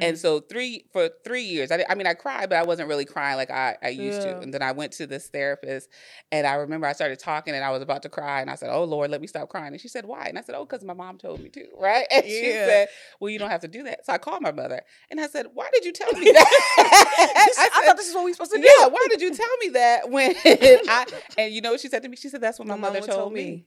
And 0.00 0.18
so 0.18 0.40
three 0.40 0.86
for 0.92 1.10
three 1.24 1.42
years, 1.42 1.70
I, 1.70 1.84
I 1.88 1.94
mean, 1.94 2.06
I 2.06 2.14
cried, 2.14 2.48
but 2.48 2.56
I 2.58 2.62
wasn't 2.62 2.88
really 2.88 3.04
crying 3.04 3.36
like 3.36 3.50
I, 3.50 3.76
I 3.82 3.88
used 3.90 4.24
Yeah. 4.24 4.34
to. 4.34 4.40
And 4.42 4.54
then 4.54 4.62
I 4.62 4.72
went 4.72 4.92
to 4.92 5.06
this 5.06 5.28
therapist, 5.28 5.88
and 6.32 6.46
I 6.46 6.54
remember 6.54 6.86
I 6.86 6.92
started 6.92 7.18
talking, 7.18 7.54
and 7.54 7.64
I 7.64 7.70
was 7.70 7.82
about 7.82 8.02
to 8.02 8.08
cry, 8.08 8.40
and 8.40 8.48
I 8.50 8.54
said, 8.54 8.70
"Oh 8.70 8.84
Lord, 8.84 9.10
let 9.10 9.20
me 9.20 9.26
stop 9.26 9.48
crying." 9.48 9.72
And 9.72 9.80
she 9.80 9.88
said, 9.88 10.06
"Why?" 10.06 10.24
And 10.26 10.38
I 10.38 10.42
said, 10.42 10.54
"Oh, 10.54 10.64
because 10.64 10.84
my 10.84 10.94
mom 10.94 11.18
told 11.18 11.40
me 11.40 11.48
to." 11.50 11.66
Right? 11.78 12.06
And 12.10 12.24
she 12.24 12.52
said, 12.52 12.88
"Well, 13.20 13.30
you 13.30 13.38
don't 13.38 13.50
have 13.50 13.60
to 13.62 13.68
do 13.68 13.82
that." 13.84 14.06
So 14.06 14.12
I 14.12 14.18
called 14.18 14.42
my 14.42 14.52
mother, 14.52 14.82
and 15.10 15.20
I 15.20 15.26
said, 15.28 15.46
"Why 15.54 15.68
did 15.72 15.84
you 15.84 15.92
tell 15.92 16.12
me 16.12 16.30
that?" 16.32 16.46
I, 17.58 17.68
I 17.74 17.86
thought 17.86 17.96
this 17.96 18.08
is 18.08 18.14
what 18.14 18.24
we 18.24 18.32
supposed 18.32 18.52
to 18.52 18.58
do. 18.58 18.64
yeah, 18.80 18.86
why 18.88 19.06
did 19.10 19.20
you 19.20 19.34
tell 19.34 19.56
me 19.60 19.68
that 19.70 20.10
when 20.10 20.34
I 20.44 21.06
and 21.38 21.52
you 21.52 21.60
know 21.60 21.72
what 21.72 21.80
she 21.80 21.88
said 21.88 22.02
to 22.02 22.08
me? 22.08 22.16
She 22.16 22.28
said, 22.28 22.40
That's 22.40 22.58
what 22.58 22.68
my, 22.68 22.74
My 22.74 22.88
mother 22.88 23.00
mama 23.00 23.12
told, 23.12 23.32
me. 23.32 23.64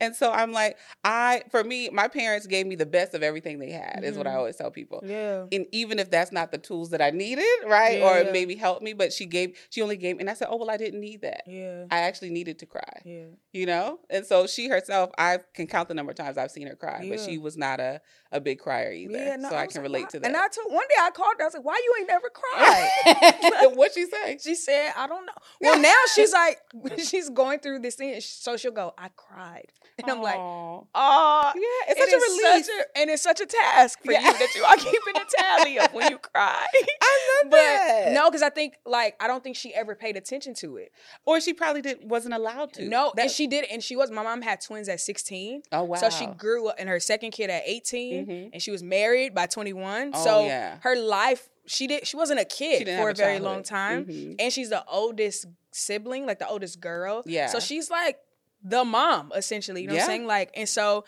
And 0.00 0.16
so 0.16 0.32
I'm 0.32 0.52
like, 0.52 0.76
I 1.04 1.42
for 1.50 1.62
me, 1.62 1.90
my 1.90 2.08
parents 2.08 2.46
gave 2.46 2.66
me 2.66 2.74
the 2.76 2.86
best 2.86 3.14
of 3.14 3.22
everything 3.22 3.58
they 3.58 3.70
had, 3.70 4.00
is 4.02 4.16
what 4.16 4.26
I 4.26 4.30
Mhm. 4.30 4.36
always 4.36 4.56
tell 4.56 4.70
people. 4.70 5.02
Yeah. 5.04 5.46
And 5.52 5.66
even 5.72 5.98
if 5.98 6.10
that's 6.10 6.32
not 6.32 6.52
the 6.52 6.58
tools 6.58 6.90
that 6.90 7.02
I 7.02 7.10
needed, 7.10 7.44
right? 7.66 7.98
Yeah, 7.98 8.10
or 8.10 8.22
yeah. 8.24 8.32
maybe 8.32 8.54
helped 8.56 8.82
me, 8.82 8.92
but 8.94 9.12
she 9.12 9.26
gave 9.26 9.58
she 9.70 9.82
only 9.82 9.96
gave 9.96 10.18
and 10.18 10.30
I 10.30 10.34
said, 10.34 10.48
Oh 10.50 10.56
well, 10.56 10.70
I 10.70 10.76
didn't 10.76 11.00
need 11.00 11.22
that. 11.22 11.42
Yeah. 11.46 11.84
I 11.90 12.00
actually 12.00 12.30
needed 12.30 12.58
to 12.60 12.66
cry. 12.66 13.02
Yeah. 13.04 13.24
You 13.52 13.66
know? 13.66 14.00
And 14.08 14.24
so 14.26 14.46
she 14.46 14.68
herself, 14.68 15.10
I 15.18 15.38
can 15.54 15.66
count 15.66 15.88
the 15.88 15.94
number 15.94 16.10
of 16.10 16.16
times 16.16 16.38
I've 16.38 16.50
seen 16.50 16.66
her 16.66 16.76
cry, 16.76 17.06
but 17.08 17.20
she 17.20 17.38
was 17.38 17.56
not 17.56 17.80
a, 17.80 18.00
a 18.32 18.40
big 18.40 18.58
crier 18.60 18.92
either. 18.92 19.18
Yeah, 19.18 19.36
no, 19.36 19.50
so 19.50 19.56
I 19.56 19.64
was 19.64 19.72
can 19.72 19.82
like, 19.82 19.88
relate 19.88 20.02
why- 20.04 20.08
to 20.10 20.20
that. 20.20 20.26
And 20.26 20.36
I 20.36 20.48
told 20.48 20.72
one 20.72 20.86
day 20.88 20.94
I 21.00 21.10
called 21.10 21.34
her. 21.38 21.42
I 21.44 21.46
was 21.46 21.54
like, 21.54 21.64
"Why 21.64 21.80
you 21.84 21.94
ain't 21.98 22.08
never 22.08 22.30
cried?" 22.30 23.72
What'd 23.76 23.94
she 23.94 24.06
say? 24.06 24.38
she 24.40 24.54
said, 24.54 24.92
"I 24.96 25.06
don't 25.06 25.26
know." 25.26 25.32
Well, 25.60 25.78
now 25.80 25.96
she's 26.14 26.32
like, 26.32 26.58
she's 27.04 27.28
going 27.30 27.58
through 27.60 27.80
this 27.80 27.96
thing, 27.96 28.20
so 28.20 28.56
she'll 28.56 28.70
go, 28.72 28.94
"I 28.96 29.08
cried," 29.16 29.66
and 29.98 30.10
I'm 30.10 30.22
like. 30.22 30.36
"Oh." 30.38 30.66
Yeah, 30.94 31.60
it's 31.88 32.00
it 32.00 32.10
such 32.10 32.12
a 32.12 32.16
is 32.16 32.38
release. 32.42 32.66
such 32.66 32.74
a- 32.74 32.98
and 32.98 33.10
it's 33.10 33.22
such 33.22 33.40
a 33.40 33.46
task 33.46 33.98
for 34.04 34.12
Yeah. 34.12 34.20
you 34.20 34.32
that 34.32 34.54
you 34.54 34.62
are 34.64 34.76
keeping 34.76 35.16
a 35.16 35.24
tally 35.36 35.78
of 35.78 35.92
when 35.92 36.10
you 36.10 36.18
cry. 36.34 36.66
I 37.02 37.40
love 37.42 37.50
but 37.50 37.56
that. 37.56 38.12
no, 38.12 38.30
because 38.30 38.42
I 38.42 38.50
think 38.50 38.74
like 38.86 39.14
I 39.20 39.26
don't 39.26 39.42
think 39.44 39.56
she 39.56 39.74
ever 39.74 39.94
paid 39.94 40.16
attention 40.16 40.54
to 40.54 40.76
it. 40.78 40.92
or 41.26 41.40
she 41.40 41.52
probably 41.54 41.82
did 41.82 41.98
wasn't 42.02 42.34
allowed 42.34 42.72
to. 42.74 42.88
No, 42.88 43.12
That- 43.16 43.22
and 43.22 43.30
she 43.30 43.46
did, 43.46 43.64
and 43.70 43.82
she 43.82 43.94
was. 43.96 44.10
My 44.10 44.22
mom 44.22 44.42
had 44.42 44.60
twins 44.60 44.88
at 44.88 45.00
16, 45.00 45.62
Oh 45.72 45.84
wow. 45.84 45.96
so 45.96 46.08
she 46.10 46.26
grew 46.26 46.68
up, 46.68 46.76
and 46.78 46.88
her 46.88 47.00
second 47.00 47.32
kid 47.32 47.50
at 47.50 47.62
18, 47.66 48.26
Mhm. 48.26 48.50
and 48.54 48.62
she 48.62 48.70
was 48.70 48.82
married 48.82 49.34
by 49.34 49.46
21. 49.46 50.12
Oh, 50.14 50.24
so 50.24 50.46
yeah. 50.46 50.78
her 50.80 50.96
life, 50.96 51.48
she 51.66 51.86
did. 51.86 52.06
She 52.06 52.16
wasn't 52.16 52.40
a 52.40 52.44
kid 52.44 52.86
for 52.98 53.08
a 53.08 53.12
a 53.12 53.14
very 53.14 53.38
long 53.38 53.62
time, 53.62 54.06
Mhm. 54.06 54.36
and 54.38 54.52
she's 54.52 54.70
the 54.70 54.84
oldest 54.86 55.46
sibling, 55.72 56.26
like 56.26 56.38
the 56.38 56.48
oldest 56.48 56.80
girl. 56.80 57.22
Yeah. 57.26 57.46
So 57.46 57.60
she's 57.60 57.90
like 57.90 58.18
the 58.62 58.84
mom, 58.84 59.32
essentially. 59.34 59.82
You 59.82 59.88
know 59.88 59.94
what 59.94 60.02
I'm 60.02 60.06
saying? 60.06 60.26
Like, 60.26 60.50
and 60.54 60.68
so 60.68 61.04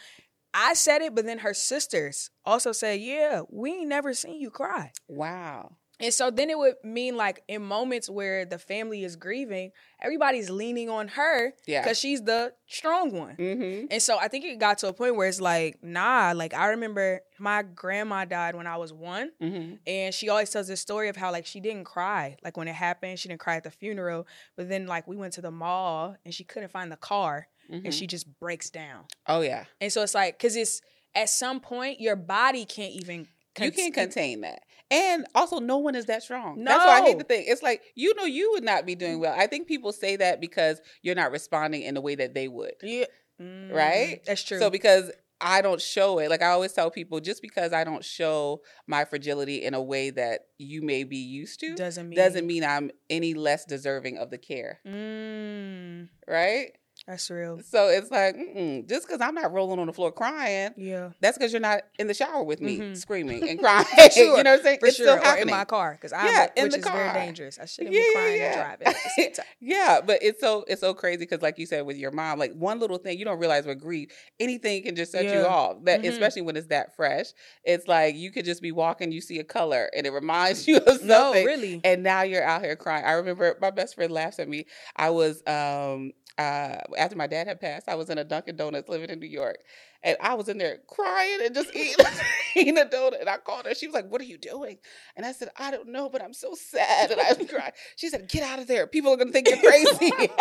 I 0.54 0.74
said 0.74 1.02
it, 1.02 1.14
but 1.14 1.24
then 1.24 1.38
her 1.38 1.54
sisters 1.54 2.30
also 2.44 2.72
said, 2.72 3.00
"Yeah, 3.00 3.42
we 3.48 3.72
ain't 3.72 3.88
never 3.88 4.14
seen 4.14 4.40
you 4.40 4.50
cry." 4.50 4.92
Wow. 5.08 5.76
And 6.02 6.12
so 6.12 6.30
then 6.30 6.50
it 6.50 6.58
would 6.58 6.74
mean 6.82 7.16
like 7.16 7.42
in 7.48 7.62
moments 7.62 8.10
where 8.10 8.44
the 8.44 8.58
family 8.58 9.04
is 9.04 9.16
grieving, 9.16 9.70
everybody's 10.02 10.50
leaning 10.50 10.90
on 10.90 11.08
her 11.08 11.52
Yeah. 11.66 11.82
because 11.82 11.98
she's 11.98 12.22
the 12.22 12.52
strong 12.66 13.12
one. 13.12 13.36
Mm-hmm. 13.36 13.86
And 13.90 14.02
so 14.02 14.18
I 14.18 14.28
think 14.28 14.44
it 14.44 14.58
got 14.58 14.78
to 14.78 14.88
a 14.88 14.92
point 14.92 15.16
where 15.16 15.28
it's 15.28 15.40
like, 15.40 15.82
nah, 15.82 16.32
like 16.34 16.54
I 16.54 16.66
remember 16.70 17.20
my 17.38 17.62
grandma 17.62 18.24
died 18.24 18.54
when 18.56 18.66
I 18.66 18.76
was 18.76 18.92
one. 18.92 19.30
Mm-hmm. 19.40 19.74
And 19.86 20.12
she 20.12 20.28
always 20.28 20.50
tells 20.50 20.68
this 20.68 20.80
story 20.80 21.08
of 21.08 21.16
how 21.16 21.30
like 21.30 21.46
she 21.46 21.60
didn't 21.60 21.84
cry. 21.84 22.36
Like 22.42 22.56
when 22.56 22.68
it 22.68 22.74
happened, 22.74 23.18
she 23.18 23.28
didn't 23.28 23.40
cry 23.40 23.56
at 23.56 23.64
the 23.64 23.70
funeral. 23.70 24.26
But 24.56 24.68
then 24.68 24.86
like 24.86 25.06
we 25.06 25.16
went 25.16 25.32
to 25.34 25.40
the 25.40 25.50
mall 25.52 26.16
and 26.24 26.34
she 26.34 26.44
couldn't 26.44 26.70
find 26.70 26.90
the 26.90 26.96
car 26.96 27.48
and 27.70 27.94
she 27.94 28.06
just 28.06 28.26
breaks 28.38 28.68
down. 28.68 29.04
Oh 29.26 29.40
yeah. 29.40 29.64
And 29.80 29.90
so 29.90 30.02
it's 30.02 30.14
like, 30.14 30.38
cause 30.38 30.56
it's 30.56 30.82
at 31.14 31.28
some 31.30 31.60
point 31.60 32.00
your 32.00 32.16
body 32.16 32.64
can't 32.66 32.92
even 32.92 33.28
you 33.60 33.70
can't 33.70 33.94
contain 33.94 34.40
that. 34.42 34.62
And 34.90 35.26
also 35.34 35.58
no 35.58 35.78
one 35.78 35.94
is 35.94 36.06
that 36.06 36.22
strong. 36.22 36.62
That's 36.64 36.84
why 36.84 37.00
I 37.00 37.02
hate 37.02 37.18
the 37.18 37.24
thing. 37.24 37.44
It's 37.46 37.62
like 37.62 37.82
you 37.94 38.14
know 38.14 38.24
you 38.24 38.50
would 38.52 38.64
not 38.64 38.84
be 38.86 38.94
doing 38.94 39.20
well. 39.20 39.34
I 39.36 39.46
think 39.46 39.66
people 39.66 39.92
say 39.92 40.16
that 40.16 40.40
because 40.40 40.80
you're 41.02 41.14
not 41.14 41.30
responding 41.30 41.82
in 41.82 41.94
the 41.94 42.00
way 42.00 42.14
that 42.14 42.34
they 42.34 42.48
would. 42.48 42.74
Yeah. 42.82 43.06
Mm, 43.40 43.72
Right? 43.72 44.22
That's 44.26 44.42
true. 44.44 44.58
So 44.58 44.70
because 44.70 45.10
I 45.40 45.60
don't 45.60 45.80
show 45.80 46.18
it. 46.20 46.30
Like 46.30 46.40
I 46.42 46.48
always 46.50 46.72
tell 46.72 46.90
people, 46.90 47.18
just 47.20 47.42
because 47.42 47.72
I 47.72 47.82
don't 47.82 48.04
show 48.04 48.60
my 48.86 49.04
fragility 49.04 49.64
in 49.64 49.74
a 49.74 49.82
way 49.82 50.10
that 50.10 50.42
you 50.58 50.82
may 50.82 51.02
be 51.02 51.16
used 51.16 51.58
to 51.60 51.74
doesn't 51.74 52.08
mean 52.08 52.16
doesn't 52.16 52.46
mean 52.46 52.62
I'm 52.62 52.90
any 53.10 53.34
less 53.34 53.64
deserving 53.64 54.18
of 54.18 54.30
the 54.30 54.38
care. 54.38 54.80
Mm, 54.86 56.08
Right? 56.28 56.72
That's 57.06 57.28
real. 57.30 57.60
So 57.68 57.88
it's 57.88 58.10
like, 58.10 58.36
mm-mm, 58.36 58.88
just 58.88 59.06
because 59.06 59.20
I'm 59.20 59.34
not 59.34 59.52
rolling 59.52 59.78
on 59.80 59.86
the 59.88 59.92
floor 59.92 60.12
crying, 60.12 60.70
Yeah, 60.76 61.10
that's 61.20 61.36
because 61.36 61.52
you're 61.52 61.60
not 61.60 61.82
in 61.98 62.06
the 62.06 62.14
shower 62.14 62.42
with 62.44 62.60
me 62.60 62.78
Mhm. 62.78 62.96
screaming 62.96 63.48
and 63.48 63.58
crying. 63.60 63.86
sure, 64.12 64.38
you 64.38 64.44
know 64.44 64.52
what 64.52 64.60
I'm 64.60 64.62
saying? 64.62 64.78
for 64.80 64.86
it's 64.86 64.96
sure. 64.96 65.18
still 65.18 65.32
Or 65.32 65.36
in 65.36 65.48
my 65.48 65.64
car 65.64 65.92
because 65.92 66.12
I'm 66.12 66.32
Yeah, 66.32 66.48
in 66.56 66.64
which 66.64 66.72
the 66.72 66.78
is 66.78 66.84
very 66.88 67.12
dangerous. 67.12 67.58
I 67.58 67.64
shouldn't 67.66 67.94
Yeah, 67.94 68.02
be 68.06 68.12
crying 68.12 68.38
yeah. 68.38 68.44
and 68.46 68.54
driving 68.54 68.86
at 68.88 69.02
the 69.02 69.08
same 69.10 69.32
time. 69.34 69.46
Yeah, 69.60 70.00
but 70.04 70.18
it's 70.22 70.40
so 70.40 70.64
it's 70.68 70.80
so 70.80 70.94
crazy 70.94 71.18
because, 71.18 71.42
like 71.42 71.58
you 71.58 71.66
said, 71.66 71.84
with 71.86 71.96
your 71.96 72.12
mom, 72.12 72.38
like 72.38 72.52
one 72.54 72.78
little 72.78 72.98
thing 72.98 73.18
you 73.18 73.24
don't 73.24 73.38
realize 73.38 73.66
with 73.66 73.80
grief, 73.80 74.10
anything 74.38 74.82
can 74.84 74.94
just 74.94 75.10
set 75.12 75.24
you 75.24 75.44
off. 75.44 75.84
That 75.84 76.02
Mhm. 76.02 76.08
especially 76.08 76.42
when 76.42 76.56
it's 76.56 76.68
that 76.68 76.94
fresh, 76.94 77.26
it's 77.64 77.88
like 77.88 78.14
you 78.14 78.30
could 78.30 78.44
just 78.44 78.62
be 78.62 78.70
walking, 78.72 79.10
you 79.12 79.20
see 79.20 79.38
a 79.40 79.44
color, 79.44 79.90
and 79.96 80.06
it 80.06 80.10
reminds 80.12 80.66
you 80.68 80.76
of 80.78 80.98
something. 80.98 81.08
No, 81.08 81.32
really. 81.32 81.80
And 81.84 82.02
now 82.04 82.22
you're 82.22 82.44
out 82.44 82.62
here 82.62 82.76
crying. 82.76 83.04
I 83.04 83.12
remember 83.12 83.56
my 83.60 83.70
best 83.70 83.96
friend 83.96 84.12
laughs 84.12 84.38
at 84.38 84.48
me. 84.48 84.66
I 84.96 85.10
was 85.10 85.42
um 85.48 86.12
uh 86.38 86.78
after 86.98 87.16
my 87.16 87.26
dad 87.26 87.46
had 87.46 87.60
passed, 87.60 87.88
I 87.88 87.94
was 87.94 88.10
in 88.10 88.18
a 88.18 88.24
Dunkin' 88.24 88.56
Donuts 88.56 88.88
living 88.88 89.10
in 89.10 89.20
New 89.20 89.26
York. 89.26 89.58
And 90.04 90.16
I 90.20 90.34
was 90.34 90.48
in 90.48 90.58
there 90.58 90.78
crying 90.88 91.38
and 91.44 91.54
just 91.54 91.74
eating, 91.76 92.04
eating 92.56 92.78
a 92.78 92.84
donut. 92.84 93.20
And 93.20 93.28
I 93.28 93.36
called 93.38 93.66
her. 93.66 93.74
She 93.74 93.86
was 93.86 93.94
like, 93.94 94.10
What 94.10 94.20
are 94.20 94.24
you 94.24 94.38
doing? 94.38 94.78
And 95.16 95.24
I 95.24 95.32
said, 95.32 95.48
I 95.56 95.70
don't 95.70 95.88
know, 95.88 96.08
but 96.08 96.22
I'm 96.22 96.32
so 96.34 96.54
sad. 96.54 97.10
And 97.12 97.20
I 97.20 97.34
crying. 97.44 97.72
She 97.96 98.08
said, 98.08 98.28
Get 98.28 98.42
out 98.42 98.58
of 98.58 98.66
there. 98.66 98.86
People 98.86 99.12
are 99.12 99.16
going 99.16 99.28
to 99.28 99.32
think 99.32 99.48
you're 99.48 99.58
crazy. 99.58 100.12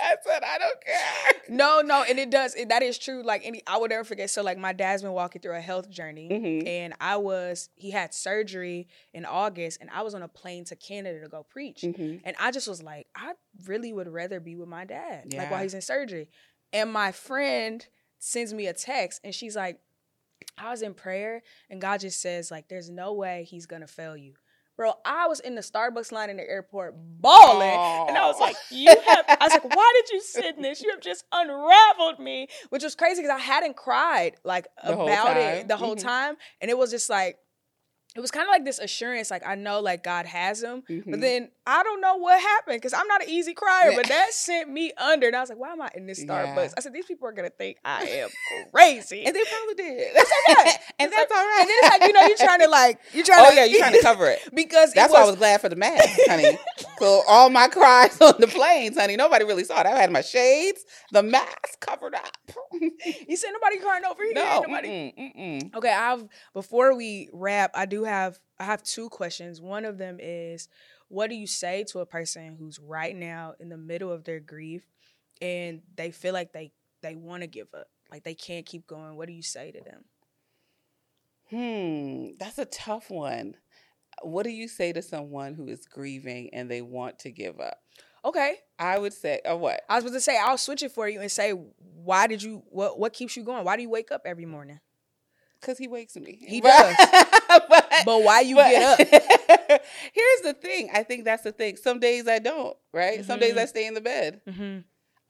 I 0.00 0.16
said, 0.26 0.42
I 0.44 0.58
don't 0.58 0.84
care. 0.84 1.31
No, 1.48 1.80
no, 1.80 2.02
and 2.08 2.18
it 2.18 2.30
does. 2.30 2.54
It, 2.54 2.68
that 2.70 2.82
is 2.82 2.98
true. 2.98 3.22
Like 3.22 3.42
any, 3.44 3.62
I 3.66 3.76
would 3.78 3.90
never 3.90 4.04
forget. 4.04 4.30
So, 4.30 4.42
like, 4.42 4.58
my 4.58 4.72
dad's 4.72 5.02
been 5.02 5.12
walking 5.12 5.42
through 5.42 5.56
a 5.56 5.60
health 5.60 5.90
journey, 5.90 6.28
Mhm. 6.30 6.66
and 6.66 6.94
I 7.00 7.16
was. 7.16 7.68
He 7.74 7.90
had 7.90 8.14
surgery 8.14 8.88
in 9.12 9.24
August, 9.24 9.78
and 9.80 9.90
I 9.90 10.02
was 10.02 10.14
on 10.14 10.22
a 10.22 10.28
plane 10.28 10.64
to 10.66 10.76
Canada 10.76 11.20
to 11.20 11.28
go 11.28 11.42
preach. 11.42 11.82
Mhm. 11.82 12.20
And 12.24 12.36
I 12.38 12.50
just 12.52 12.68
was 12.68 12.82
like, 12.82 13.06
I 13.14 13.32
really 13.66 13.92
would 13.92 14.08
rather 14.08 14.40
be 14.40 14.56
with 14.56 14.68
my 14.68 14.84
dad, 14.84 15.32
like 15.34 15.50
while 15.50 15.62
he's 15.62 15.74
in 15.74 15.80
surgery. 15.82 16.28
And 16.72 16.92
my 16.92 17.12
friend 17.12 17.84
sends 18.18 18.54
me 18.54 18.66
a 18.66 18.72
text, 18.72 19.20
and 19.24 19.34
she's 19.34 19.56
like, 19.56 19.78
I 20.58 20.70
was 20.70 20.82
in 20.82 20.94
prayer, 20.94 21.42
and 21.70 21.80
God 21.80 22.00
just 22.00 22.20
says, 22.20 22.50
like, 22.50 22.68
there's 22.68 22.90
no 22.90 23.12
way 23.12 23.44
he's 23.48 23.66
gonna 23.66 23.86
fail 23.86 24.16
you. 24.16 24.34
Bro, 24.82 24.94
I 25.04 25.28
was 25.28 25.38
in 25.38 25.54
the 25.54 25.60
Starbucks 25.60 26.10
line 26.10 26.28
in 26.28 26.36
the 26.38 26.42
airport 26.42 26.96
bawling. 27.20 27.68
And 28.08 28.18
I 28.18 28.26
was 28.26 28.40
like, 28.40 28.56
you 28.72 28.88
have, 28.88 29.24
I 29.28 29.36
was 29.44 29.52
like, 29.52 29.62
why 29.76 29.92
did 30.02 30.12
you 30.12 30.20
sit 30.20 30.56
in 30.56 30.62
this? 30.62 30.82
You 30.82 30.90
have 30.90 31.00
just 31.00 31.24
unraveled 31.30 32.18
me, 32.18 32.48
which 32.70 32.82
was 32.82 32.96
crazy 32.96 33.22
because 33.22 33.36
I 33.36 33.38
hadn't 33.44 33.76
cried 33.76 34.32
like 34.42 34.66
The 34.84 34.94
about 34.98 35.36
it 35.36 35.68
the 35.68 35.76
whole 35.76 35.94
Mhm. 35.94 36.02
time. 36.02 36.36
And 36.60 36.68
it 36.68 36.76
was 36.76 36.90
just 36.90 37.08
like, 37.08 37.38
it 38.14 38.20
was 38.20 38.30
kind 38.30 38.46
of 38.46 38.50
like 38.50 38.64
this 38.64 38.78
assurance, 38.78 39.30
like 39.30 39.46
I 39.46 39.54
know 39.54 39.80
like 39.80 40.02
God 40.04 40.26
has 40.26 40.62
him, 40.62 40.82
Mhm. 40.88 41.10
but 41.10 41.20
then 41.20 41.50
I 41.66 41.82
don't 41.82 42.00
know 42.00 42.16
what 42.16 42.40
happened 42.40 42.76
because 42.76 42.92
I'm 42.92 43.06
not 43.06 43.22
an 43.22 43.28
easy 43.30 43.54
crier, 43.54 43.90
Yeah. 43.90 43.96
but 43.96 44.08
that 44.08 44.32
sent 44.34 44.68
me 44.68 44.92
under. 44.98 45.28
And 45.28 45.36
I 45.36 45.40
was 45.40 45.48
like, 45.48 45.58
why 45.58 45.72
am 45.72 45.80
I 45.80 45.90
in 45.94 46.06
this 46.06 46.22
Yeah. 46.22 46.44
Starbucks? 46.44 46.74
I 46.76 46.80
said, 46.80 46.92
these 46.92 47.06
people 47.06 47.26
are 47.28 47.32
gonna 47.32 47.50
think 47.50 47.78
I 47.84 48.04
am 48.04 48.28
crazy. 48.74 49.24
and 49.24 49.34
they 49.34 49.42
probably 49.44 49.74
did. 49.74 50.14
That's 50.16 50.30
okay. 50.50 50.70
and 50.98 51.08
It's 51.08 51.16
that's 51.16 51.30
like- 51.30 51.38
all 51.40 51.46
right. 51.46 51.58
and 51.60 51.68
then 51.68 51.76
it's 51.80 51.88
like, 51.90 52.02
you 52.08 52.12
know, 52.12 52.22
you're 52.26 52.36
trying 52.36 52.60
to 52.60 52.68
like, 52.68 52.98
you're 53.12 53.24
trying 53.24 53.46
oh, 53.46 53.50
to 53.50 53.56
yeah, 53.56 53.64
you're 53.64 53.78
trying 53.80 53.92
to 53.94 54.02
cover 54.02 54.26
it. 54.26 54.40
because 54.54 54.90
it 54.90 54.96
That's 54.96 55.12
why 55.12 55.18
I 55.20 55.22
was- 55.22 55.30
was 55.32 55.38
glad 55.38 55.60
for 55.60 55.68
the 55.68 55.76
mask, 55.76 56.18
honey. 56.28 56.58
so 56.98 57.22
all 57.28 57.48
my 57.50 57.68
cries 57.68 58.20
on 58.20 58.34
the 58.38 58.46
planes, 58.46 58.98
honey, 58.98 59.16
nobody 59.16 59.44
really 59.44 59.64
saw 59.64 59.80
it. 59.80 59.86
I 59.86 59.98
had 59.98 60.10
my 60.10 60.20
shades, 60.22 60.84
the 61.12 61.22
mask 61.22 61.80
covered 61.80 62.14
up. 62.14 62.36
You 63.28 63.36
said 63.36 63.50
nobody 63.52 63.78
crying 63.78 64.04
over 64.04 64.22
here. 64.24 64.32
no, 64.34 64.60
nobody. 64.66 64.88
mm-mm, 64.88 65.36
mm-mm. 65.36 65.74
Okay, 65.76 65.92
I've 65.92 66.24
before 66.54 66.94
we 66.96 67.28
wrap, 67.32 67.70
I 67.74 67.86
do 67.86 68.01
have 68.04 68.38
I 68.58 68.64
have 68.64 68.82
two 68.82 69.08
questions. 69.08 69.60
One 69.60 69.84
of 69.84 69.98
them 69.98 70.18
is 70.20 70.68
what 71.08 71.28
do 71.28 71.36
you 71.36 71.46
say 71.46 71.84
to 71.88 72.00
a 72.00 72.06
person 72.06 72.56
who's 72.58 72.78
right 72.78 73.14
now 73.14 73.54
in 73.60 73.68
the 73.68 73.76
middle 73.76 74.10
of 74.10 74.24
their 74.24 74.40
grief 74.40 74.82
and 75.40 75.82
they 75.96 76.10
feel 76.10 76.32
like 76.32 76.52
they 76.52 76.72
they 77.02 77.16
want 77.16 77.42
to 77.42 77.46
give 77.46 77.68
up, 77.74 77.88
like 78.10 78.24
they 78.24 78.34
can't 78.34 78.66
keep 78.66 78.86
going? 78.86 79.16
What 79.16 79.26
do 79.26 79.34
you 79.34 79.42
say 79.42 79.72
to 79.72 79.80
them? 79.80 80.04
Hmm, 81.50 82.36
that's 82.38 82.58
a 82.58 82.64
tough 82.64 83.10
one. 83.10 83.56
What 84.22 84.44
do 84.44 84.50
you 84.50 84.68
say 84.68 84.92
to 84.92 85.02
someone 85.02 85.54
who 85.54 85.66
is 85.66 85.86
grieving 85.86 86.50
and 86.52 86.70
they 86.70 86.80
want 86.80 87.18
to 87.20 87.30
give 87.30 87.60
up? 87.60 87.78
Okay, 88.24 88.56
I 88.78 88.98
would 88.98 89.12
say, 89.12 89.40
or 89.44 89.56
what? 89.56 89.82
I 89.88 89.96
was 89.96 90.04
about 90.04 90.14
to 90.14 90.20
say 90.20 90.38
I'll 90.38 90.56
switch 90.56 90.82
it 90.82 90.92
for 90.92 91.08
you 91.08 91.20
and 91.20 91.30
say 91.30 91.50
why 91.50 92.26
did 92.26 92.42
you 92.42 92.62
what 92.68 92.98
what 92.98 93.12
keeps 93.12 93.36
you 93.36 93.42
going? 93.42 93.64
Why 93.64 93.76
do 93.76 93.82
you 93.82 93.90
wake 93.90 94.12
up 94.12 94.22
every 94.24 94.46
morning? 94.46 94.80
Because 95.62 95.78
he 95.78 95.86
wakes 95.88 96.16
me. 96.16 96.38
He 96.46 96.60
does. 96.60 96.96
but, 97.48 97.90
But 98.04 98.22
why 98.24 98.40
you 98.40 98.56
but- 98.56 98.68
get 98.70 99.00
up? 99.00 99.80
Here's 100.12 100.40
the 100.42 100.54
thing. 100.60 100.90
I 100.92 101.02
think 101.04 101.24
that's 101.24 101.44
the 101.44 101.52
thing. 101.52 101.76
Some 101.76 102.00
days 102.00 102.26
I 102.28 102.40
don't, 102.40 102.76
right? 102.92 103.24
Some 103.24 103.38
days. 103.38 103.56
I 103.56 103.64
stay 103.66 103.86
in 103.86 103.94
the 103.94 104.00
bed. 104.00 104.40
Mm-hmm. 104.48 104.80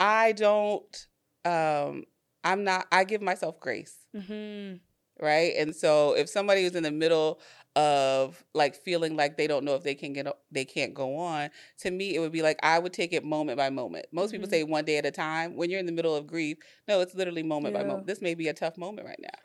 I 0.01 0.33
don't, 0.33 1.07
um, 1.45 2.05
I'm 2.43 2.65
not, 2.65 2.87
I 2.91 3.05
give 3.05 3.21
myself 3.23 3.61
grace. 3.61 3.95
Mm-hmm. 4.17 4.77
right? 5.25 5.53
And 5.59 5.77
so 5.77 6.15
if 6.15 6.29
somebody 6.29 6.65
is 6.65 6.75
in 6.75 6.83
the 6.83 6.91
middle 6.91 7.39
of 7.75 8.45
like 8.53 8.75
feeling 8.75 9.17
like 9.17 9.39
they 9.39 9.47
don't 9.47 9.65
know 9.65 9.75
if 9.75 9.83
they 9.83 9.95
can 9.95 10.13
get 10.13 10.27
they 10.51 10.65
can't 10.65 10.93
go 10.93 11.17
on, 11.17 11.49
to 11.81 11.91
me 11.91 12.15
it 12.15 12.19
would 12.19 12.33
be 12.33 12.43
like 12.43 12.59
I 12.63 12.79
would 12.79 12.93
take 12.93 13.13
it 13.15 13.25
moment 13.25 13.57
by 13.59 13.71
moment. 13.71 14.07
Most 14.13 14.33
people 14.33 14.47
Mhm. 14.47 14.51
say 14.51 14.63
one 14.65 14.85
day 14.85 14.99
at 14.99 15.07
a 15.07 15.11
time. 15.11 15.57
When 15.57 15.71
you're 15.71 15.81
in 15.81 15.87
the 15.87 15.93
middle 15.93 16.15
of 16.15 16.27
grief, 16.27 16.59
no, 16.89 17.01
it's 17.01 17.15
literally 17.15 17.43
moment 17.43 17.75
by 17.75 17.83
moment. 17.85 18.07
This 18.07 18.21
may 18.21 18.35
be 18.35 18.49
a 18.49 18.53
tough 18.55 18.77
moment 18.77 19.07
right 19.07 19.21
now. 19.23 19.39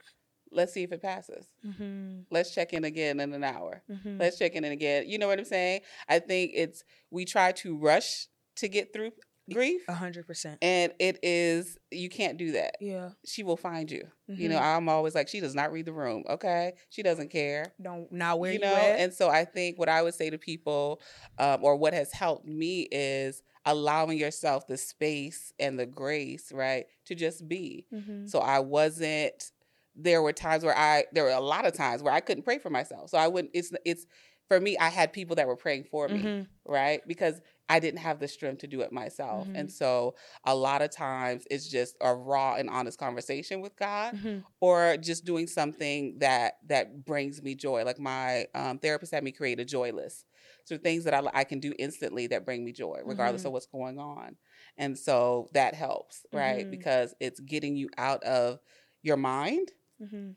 Let's 0.51 0.73
see 0.73 0.83
if 0.83 0.91
it 0.91 1.01
passes. 1.01 1.47
Mm-hmm. 1.65 2.21
Let's 2.31 2.53
check 2.53 2.73
in 2.73 2.83
again 2.85 3.19
in 3.19 3.33
an 3.33 3.43
hour. 3.43 3.83
Mm-hmm. 3.89 4.17
Let's 4.19 4.37
check 4.37 4.53
in 4.53 4.63
again. 4.63 5.05
You 5.07 5.17
know 5.19 5.27
what 5.27 5.39
I'm 5.39 5.45
saying? 5.45 5.81
I 6.07 6.19
think 6.19 6.51
it's 6.53 6.83
we 7.11 7.25
try 7.25 7.51
to 7.53 7.77
rush 7.77 8.27
to 8.57 8.67
get 8.67 8.93
through 8.93 9.11
grief. 9.53 9.81
A 9.87 9.93
hundred 9.93 10.27
percent. 10.27 10.57
And 10.61 10.91
it 10.99 11.19
is 11.23 11.77
you 11.91 12.09
can't 12.09 12.37
do 12.37 12.51
that. 12.53 12.75
Yeah. 12.81 13.09
She 13.25 13.43
will 13.43 13.55
find 13.57 13.89
you. 13.89 14.07
You 14.27 14.49
Mhm. 14.49 14.51
know, 14.51 14.57
I'm 14.59 14.89
always 14.89 15.15
like, 15.15 15.29
she 15.29 15.39
does 15.39 15.55
not 15.55 15.71
read 15.71 15.85
the 15.85 15.93
room. 15.93 16.23
Okay, 16.29 16.73
she 16.89 17.01
doesn't 17.01 17.29
care. 17.29 17.71
Don't 17.81 18.11
now 18.11 18.35
where 18.35 18.51
you 18.51 18.59
you, 18.59 18.65
know, 18.65 18.75
at? 18.75 18.99
and 18.99 19.13
so 19.13 19.29
I 19.29 19.45
think 19.45 19.79
what 19.79 19.87
I 19.89 20.01
would 20.01 20.15
say 20.15 20.29
to 20.29 20.37
people, 20.37 21.01
um, 21.37 21.63
or 21.63 21.77
what 21.77 21.93
has 21.93 22.11
helped 22.11 22.45
me, 22.45 22.87
is 22.91 23.41
allowing 23.65 24.17
yourself 24.17 24.65
the 24.67 24.77
space 24.77 25.53
and 25.59 25.77
the 25.79 25.85
grace, 25.85 26.51
right, 26.51 26.85
to 27.05 27.15
just 27.15 27.47
be. 27.47 27.85
mm-hmm. 27.93 28.27
So 28.27 28.39
I 28.39 28.59
wasn't. 28.59 29.51
There 29.97 30.21
were 30.21 30.33
times 30.33 30.63
where 30.63 30.77
I. 30.77 31.05
There 31.11 31.23
were 31.23 31.31
a 31.31 31.39
lot 31.41 31.65
of 31.65 31.73
times 31.73 32.01
where 32.03 32.13
I 32.13 32.19
couldn't 32.21 32.43
pray 32.43 32.59
for 32.59 32.69
myself. 32.69 33.09
So 33.09 33.17
I 33.17 33.27
wouldn't. 33.27 33.51
It's. 33.53 33.71
It's. 33.83 34.05
For 34.47 34.61
me, 34.61 34.77
I 34.77 34.87
had 34.87 35.11
people 35.11 35.35
that 35.35 35.45
were 35.45 35.57
praying 35.57 35.83
for 35.91 36.07
me 36.07 36.19
Mm-hmm. 36.23 36.71
right? 36.71 37.01
Because 37.05 37.41
I 37.67 37.81
didn't 37.81 37.99
have 37.99 38.19
the 38.21 38.29
strength 38.29 38.59
to 38.59 38.67
do 38.67 38.79
it 38.79 38.93
myself. 38.93 39.45
Mhm. 39.49 39.59
And 39.59 39.69
so 39.69 40.15
a 40.45 40.55
lot 40.55 40.81
of 40.81 40.89
times 40.89 41.45
it's 41.51 41.67
just 41.67 41.97
a 41.99 42.15
raw 42.15 42.55
and 42.55 42.69
honest 42.69 42.97
conversation 42.97 43.59
with 43.59 43.75
God 43.75 44.13
Mm-hmm. 44.15 44.37
or 44.61 44.95
just 44.95 45.25
doing 45.25 45.47
something 45.47 46.19
that 46.19 46.59
that 46.67 47.03
brings 47.03 47.43
me 47.43 47.55
joy. 47.55 47.83
Like 47.83 47.99
my 47.99 48.47
um, 48.55 48.79
therapist 48.79 49.11
had 49.11 49.21
me 49.21 49.33
create 49.33 49.59
a 49.59 49.65
joy 49.65 49.91
list. 49.91 50.25
So 50.63 50.77
things 50.77 51.03
that 51.03 51.13
I, 51.13 51.21
I 51.33 51.43
can 51.43 51.59
do 51.59 51.73
instantly 51.77 52.27
that 52.27 52.45
bring 52.45 52.63
me 52.63 52.71
joy, 52.71 53.01
regardless 53.03 53.41
Mhm. 53.43 53.47
of 53.47 53.51
what's 53.51 53.65
going 53.67 53.99
on. 53.99 54.37
And 54.77 54.97
so 54.97 55.49
that 55.51 55.73
helps, 55.73 56.25
right? 56.31 56.65
Mhm. 56.65 56.71
Because 56.71 57.13
it's 57.19 57.41
getting 57.41 57.75
you 57.75 57.89
out 57.97 58.23
of 58.23 58.59
your 59.01 59.17
mind 59.17 59.73
Mm-hmm. 60.01 60.31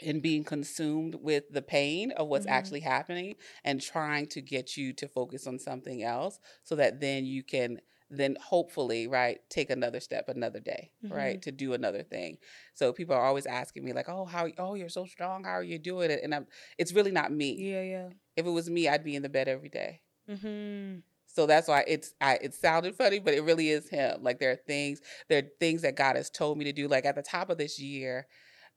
and 0.00 0.20
being 0.22 0.42
consumed 0.42 1.14
with 1.16 1.44
the 1.52 1.62
pain 1.62 2.10
of 2.12 2.26
what's 2.26 2.46
Mhm. 2.46 2.50
actually 2.50 2.80
happening 2.80 3.36
and 3.62 3.80
trying 3.80 4.26
to 4.26 4.40
get 4.40 4.76
you 4.76 4.92
to 4.94 5.06
focus 5.06 5.46
on 5.46 5.58
something 5.58 6.02
else 6.02 6.40
so 6.64 6.74
that 6.74 7.00
then 7.00 7.24
you 7.24 7.42
can 7.44 7.80
then 8.10 8.36
hopefully 8.40 9.06
right 9.06 9.38
take 9.48 9.70
another 9.70 10.00
step 10.00 10.28
another 10.28 10.58
day 10.60 10.90
right 11.10 11.40
to 11.42 11.52
do 11.52 11.72
another 11.74 12.02
thing 12.02 12.38
so 12.74 12.92
people 12.92 13.14
are 13.14 13.24
always 13.24 13.46
asking 13.46 13.84
me 13.84 13.92
like 13.92 14.08
oh 14.08 14.24
how 14.24 14.48
oh 14.58 14.74
you're 14.74 14.88
so 14.88 15.04
strong 15.06 15.44
how 15.44 15.52
are 15.52 15.62
you 15.62 15.78
doing 15.78 16.10
it 16.10 16.20
and 16.22 16.34
i'm 16.34 16.46
it's 16.76 16.92
really 16.92 17.10
not 17.12 17.30
me 17.32 17.52
Yeah, 17.54 17.82
yeah. 17.82 18.08
if 18.36 18.44
it 18.46 18.50
was 18.50 18.68
me 18.68 18.88
i'd 18.88 19.04
be 19.04 19.14
in 19.16 19.22
the 19.22 19.28
bed 19.28 19.48
every 19.48 19.68
day 19.68 20.00
Mm-hmm. 20.28 21.00
so 21.26 21.46
that's 21.46 21.68
why 21.68 21.84
it's 21.86 22.14
I 22.20 22.38
it 22.42 22.54
sounded 22.54 22.94
funny, 22.96 23.18
but 23.20 23.34
it 23.34 23.42
really 23.42 23.68
is 23.70 23.88
him. 23.88 24.22
Like 24.22 24.38
there 24.38 24.50
are 24.52 24.56
things, 24.56 25.00
there 25.28 25.38
are 25.40 25.48
things 25.60 25.82
that 25.82 25.96
God 25.96 26.16
has 26.16 26.30
told 26.30 26.56
me 26.58 26.64
to 26.64 26.72
do. 26.72 26.88
Like 26.88 27.04
at 27.04 27.14
the 27.14 27.22
top 27.22 27.50
of 27.50 27.58
this 27.58 27.78
year, 27.78 28.26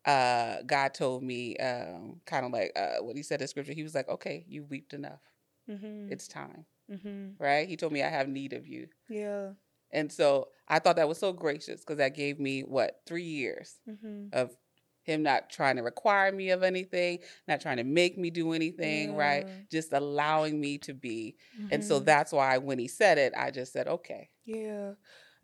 uh, 0.08 0.64
God 0.66 0.94
told 0.96 1.24
me, 1.24 1.58
um, 1.58 2.22
kind 2.26 2.46
of 2.46 2.52
like 2.54 2.72
uh, 2.76 2.98
what 3.04 3.18
he 3.18 3.24
said 3.24 3.42
in 3.42 3.48
scripture. 3.50 3.74
He 3.74 3.84
was 3.84 3.96
like, 3.96 4.10
"Okay, 4.10 4.46
you 4.48 4.64
weeped 4.66 4.94
enough. 4.94 5.22
Mm-hmm. 5.70 6.12
It's 6.12 6.28
time." 6.28 6.66
mm-hmm. 6.92 7.44
Right? 7.44 7.68
He 7.70 7.78
told 7.78 7.94
me 7.94 8.04
I 8.04 8.10
have 8.10 8.30
need 8.30 8.54
of 8.54 8.68
you, 8.68 8.88
Yeah. 9.10 9.52
and 9.92 10.12
so 10.12 10.50
I 10.68 10.80
thought 10.80 10.98
that 10.98 11.08
was 11.08 11.18
so 11.20 11.34
gracious 11.34 11.82
because 11.82 11.98
that 11.98 12.16
gave 12.16 12.40
me 12.40 12.62
what 12.62 13.02
three 13.06 13.24
years 13.24 13.76
Mm-hmm. 13.90 14.28
of 14.34 14.52
him 15.04 15.24
not 15.24 15.50
trying 15.50 15.78
to 15.78 15.84
require 15.84 16.32
me 16.34 16.50
of 16.50 16.64
anything, 16.64 17.20
not 17.48 17.62
trying 17.62 17.78
to 17.78 17.84
make 17.86 18.18
me 18.18 18.30
do 18.30 18.52
anything. 18.54 19.16
Right? 19.16 19.46
Just 19.72 19.94
allowing 19.94 20.60
me 20.60 20.78
to 20.80 20.94
be. 20.94 21.38
And 21.72 21.84
so 21.84 22.00
Mhm. 22.00 22.06
that's 22.06 22.32
why 22.34 22.58
when 22.58 22.80
he 22.80 22.88
said 22.88 23.18
it, 23.18 23.34
I 23.38 23.52
just 23.52 23.72
said, 23.74 23.88
"Okay." 23.88 24.30
Yeah. 24.46 24.94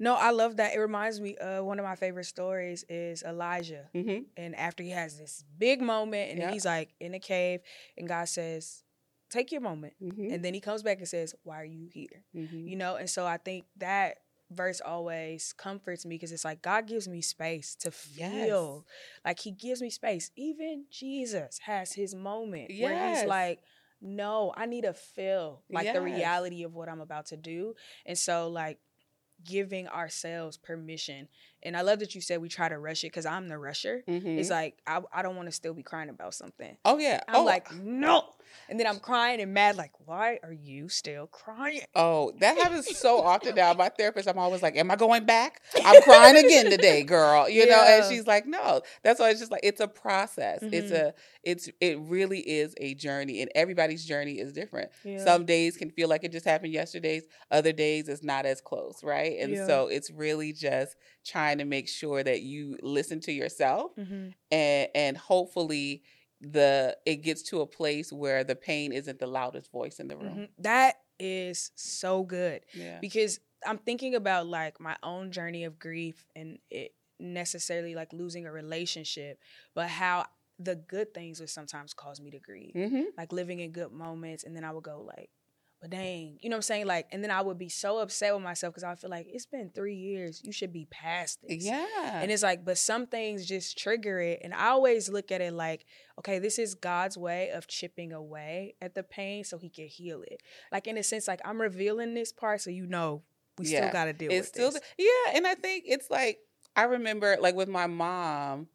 No, 0.04 0.16
I 0.16 0.32
love 0.32 0.58
that. 0.58 0.74
It 0.74 0.80
reminds 0.80 1.22
me 1.22 1.38
of 1.38 1.64
one 1.66 1.80
of 1.80 1.86
my 1.86 1.96
favorite 1.96 2.26
stories 2.26 2.84
is 2.90 3.24
Elijah. 3.24 3.86
Mm-hmm. 3.96 4.24
And 4.36 4.56
after 4.56 4.84
he 4.84 4.90
has 4.90 5.18
this 5.18 5.44
big 5.58 5.82
moment 5.82 6.32
and 6.32 6.40
Yeah. 6.40 6.52
he's 6.52 6.66
like 6.66 6.90
in 7.00 7.14
a 7.14 7.20
cave 7.20 7.62
and 7.98 8.08
God 8.08 8.26
says, 8.28 8.84
Take 9.30 9.52
your 9.52 9.62
moment. 9.62 9.94
Mm-hmm. 10.00 10.32
And 10.34 10.46
then 10.46 10.54
he 10.54 10.60
comes 10.60 10.84
back 10.84 11.00
and 11.00 11.08
says, 11.08 11.34
Why 11.44 11.62
are 11.62 11.66
you 11.66 11.88
here? 11.92 12.24
mm-hmm. 12.36 12.68
You 12.68 12.76
know, 12.76 12.98
and 12.98 13.10
so 13.10 13.26
I 13.26 13.38
think 13.38 13.66
that 13.78 14.18
verse 14.52 14.82
always 14.82 15.54
comforts 15.58 16.06
me 16.06 16.16
because 16.16 16.32
it's 16.32 16.46
like 16.46 16.62
God 16.62 16.86
gives 16.86 17.08
me 17.08 17.22
space 17.22 17.74
to 17.78 17.90
feel. 17.90 18.86
Like 19.26 19.40
he 19.40 19.52
gives 19.52 19.82
me 19.82 19.90
space. 19.90 20.30
Even 20.36 20.86
Jesus 20.92 21.60
has 21.64 21.94
his 21.94 22.14
moment 22.14 22.72
where 22.80 23.16
he's 23.16 23.26
like, 23.26 23.60
No, 24.02 24.54
I 24.56 24.66
need 24.66 24.84
to 24.84 24.94
feel 24.94 25.64
like 25.70 25.92
the 25.94 26.02
reality 26.02 26.64
of 26.64 26.76
what 26.76 26.90
I'm 26.90 27.02
about 27.02 27.28
to 27.28 27.38
do. 27.38 27.74
And 28.06 28.18
so 28.18 28.50
like 28.50 28.80
giving 29.46 29.88
ourselves 29.88 30.58
permission. 30.58 31.28
And 31.62 31.78
I 31.78 31.82
love 31.82 32.00
that 32.00 32.16
you 32.16 32.22
said 32.22 32.42
we 32.42 32.50
try 32.50 32.70
to 32.70 32.78
rush 32.78 33.04
it 33.04 33.08
because 33.08 33.26
I'm 33.26 33.48
the 33.48 33.58
rusher. 33.58 34.04
Mm-hmm. 34.08 34.40
It's 34.40 34.50
like 34.50 34.78
I, 34.86 35.02
I 35.12 35.22
don't 35.22 35.36
want 35.36 35.48
to 35.48 35.52
still 35.52 35.74
be 35.74 35.84
crying 35.84 36.10
about 36.10 36.34
something. 36.34 36.78
oh 36.86 36.98
yeah. 36.98 37.22
I'm 37.28 37.38
oh, 37.38 37.44
like, 37.44 37.74
no. 37.74 38.30
And 38.70 38.80
then 38.80 38.88
I'm 38.88 39.00
crying 39.00 39.42
and 39.42 39.54
mad, 39.54 39.78
like, 39.78 39.92
why 40.06 40.40
are 40.44 40.54
you 40.54 40.90
still 40.90 41.28
crying? 41.28 41.82
Oh, 41.96 42.32
that 42.40 42.58
happens 42.58 42.88
so 42.98 43.20
often 43.24 43.56
now. 43.56 43.74
My 43.74 43.90
therapist, 43.90 44.28
I'm 44.28 44.38
always 44.38 44.62
like, 44.62 44.76
"Am 44.78 44.90
I 44.92 44.96
going 44.96 45.26
back? 45.26 45.62
I'm 45.86 46.02
crying 46.02 46.38
again 46.38 46.70
today, 46.70 47.04
girl." 47.16 47.48
You 47.50 47.66
know, 47.68 47.84
and 47.88 48.06
she's 48.06 48.28
like, 48.28 48.46
"No." 48.46 48.82
That's 49.04 49.20
why 49.20 49.30
it's 49.30 49.40
just 49.40 49.52
like 49.52 49.62
it's 49.64 49.80
a 49.82 49.88
process. 49.88 50.64
It's 50.72 50.92
Mhm. 50.92 50.96
a, 51.10 51.14
it's, 51.44 51.70
it 51.82 52.00
really 52.00 52.40
is 52.40 52.74
a 52.78 52.94
journey, 52.96 53.42
and 53.42 53.52
everybody's 53.56 54.06
journey 54.06 54.40
is 54.40 54.54
different. 54.54 54.92
Yeah. 55.04 55.24
Some 55.24 55.46
days 55.46 55.78
can 55.78 55.90
feel 55.92 56.08
like 56.10 56.24
it 56.24 56.32
just 56.32 56.46
happened 56.46 56.74
yesterday's. 56.74 57.24
Other 57.52 57.72
days 57.74 58.08
it's 58.08 58.24
not 58.24 58.46
as 58.46 58.62
close, 58.62 59.04
right? 59.04 59.38
And 59.40 59.54
Yeah. 59.54 59.66
so 59.66 59.88
it's 59.88 60.10
really 60.12 60.54
just 60.54 60.96
trying 61.26 61.58
to 61.60 61.66
make 61.66 61.88
sure 61.88 62.24
that 62.24 62.42
you 62.42 62.78
listen 62.82 63.20
to 63.22 63.32
yourself, 63.32 63.92
hmm 63.96 64.30
and 64.52 64.90
and 64.94 65.18
hopefully 65.18 66.04
the 66.44 66.98
it 67.06 67.18
gets 67.18 67.42
to 67.44 67.62
a 67.62 67.66
place 67.66 68.12
where 68.12 68.44
the 68.44 68.56
pain 68.56 68.92
isn't 68.92 69.20
the 69.20 69.28
loudest 69.28 69.72
voice 69.72 70.00
in 70.00 70.08
the 70.08 70.18
room. 70.18 70.34
hmm 70.36 70.44
That 70.60 70.96
is 71.20 71.72
so 71.76 72.24
good 72.24 72.66
Yeah. 72.74 73.00
because 73.02 73.40
I'm 73.66 73.78
thinking 73.78 74.16
about 74.16 74.48
like 74.48 74.80
my 74.80 74.98
own 75.04 75.32
journey 75.32 75.64
of 75.64 75.80
grief 75.80 76.26
and 76.36 76.60
it 76.70 76.92
necessarily 77.20 77.96
like 77.96 78.12
losing 78.12 78.46
a 78.46 78.52
relationship, 78.52 79.40
but 79.74 79.88
how 79.88 80.26
the 80.60 80.76
good 80.76 81.14
things 81.14 81.40
would 81.40 81.50
sometimes 81.50 81.94
cause 81.94 82.20
me 82.22 82.32
to 82.32 82.40
grieve. 82.40 82.74
Mm-hmm. 82.76 83.04
like 83.18 83.32
living 83.32 83.60
in 83.60 83.72
good 83.72 83.92
moments 83.92 84.44
and 84.44 84.56
then 84.56 84.64
I 84.64 84.72
would 84.72 84.84
go 84.84 85.02
like, 85.02 85.30
but 85.84 85.92
dang, 85.92 86.40
you 86.42 86.50
know 86.50 86.54
what 86.54 86.60
I'm 86.60 86.62
saying? 86.62 86.86
Like, 86.88 87.08
and 87.12 87.22
then 87.22 87.30
I 87.30 87.42
would 87.42 87.58
be 87.58 87.68
so 87.68 87.98
upset 87.98 88.34
with 88.34 88.42
myself 88.42 88.74
because 88.74 88.86
I 88.86 88.96
feel 88.96 89.10
like 89.10 89.28
it's 89.30 89.46
been 89.46 89.70
three 89.70 89.96
years. 89.98 90.42
You 90.42 90.54
should 90.54 90.72
be 90.72 90.86
past 90.90 91.40
this. 91.46 91.66
Yeah. 91.66 92.22
And 92.22 92.32
it's 92.32 92.42
like, 92.42 92.64
but 92.64 92.78
some 92.78 93.06
things 93.06 93.46
just 93.46 93.78
trigger 93.78 94.22
it. 94.22 94.40
And 94.46 94.54
I 94.54 94.68
always 94.70 95.10
look 95.10 95.30
at 95.30 95.42
it 95.42 95.52
like, 95.52 95.84
okay, 96.20 96.40
this 96.40 96.58
is 96.58 96.74
God's 96.74 97.18
way 97.18 97.50
of 97.50 97.68
chipping 97.68 98.14
away 98.14 98.76
at 98.82 98.96
the 98.96 99.04
pain 99.04 99.44
so 99.44 99.58
he 99.58 99.70
can 99.70 99.88
heal 99.88 100.22
it. 100.26 100.42
Like 100.72 100.88
in 100.88 100.98
a 100.98 101.04
sense, 101.04 101.28
like 101.28 101.42
I'm 101.44 101.60
revealing 101.60 102.14
this 102.14 102.32
part 102.32 102.62
so 102.62 102.70
you 102.70 102.86
know 102.88 103.24
we 103.58 103.68
Yeah. 103.68 103.82
still 103.82 103.92
gotta 103.92 104.14
deal 104.14 104.32
it's 104.32 104.40
with 104.40 104.48
still 104.48 104.72
this. 104.72 104.82
yeah 104.98 105.36
and 105.36 105.46
i 105.46 105.54
think 105.54 105.84
it's 105.86 106.10
like 106.10 106.40
i 106.76 106.84
remember 106.84 107.38
like 107.40 107.54
with 107.56 107.70
my 107.70 107.86
mom 107.86 108.68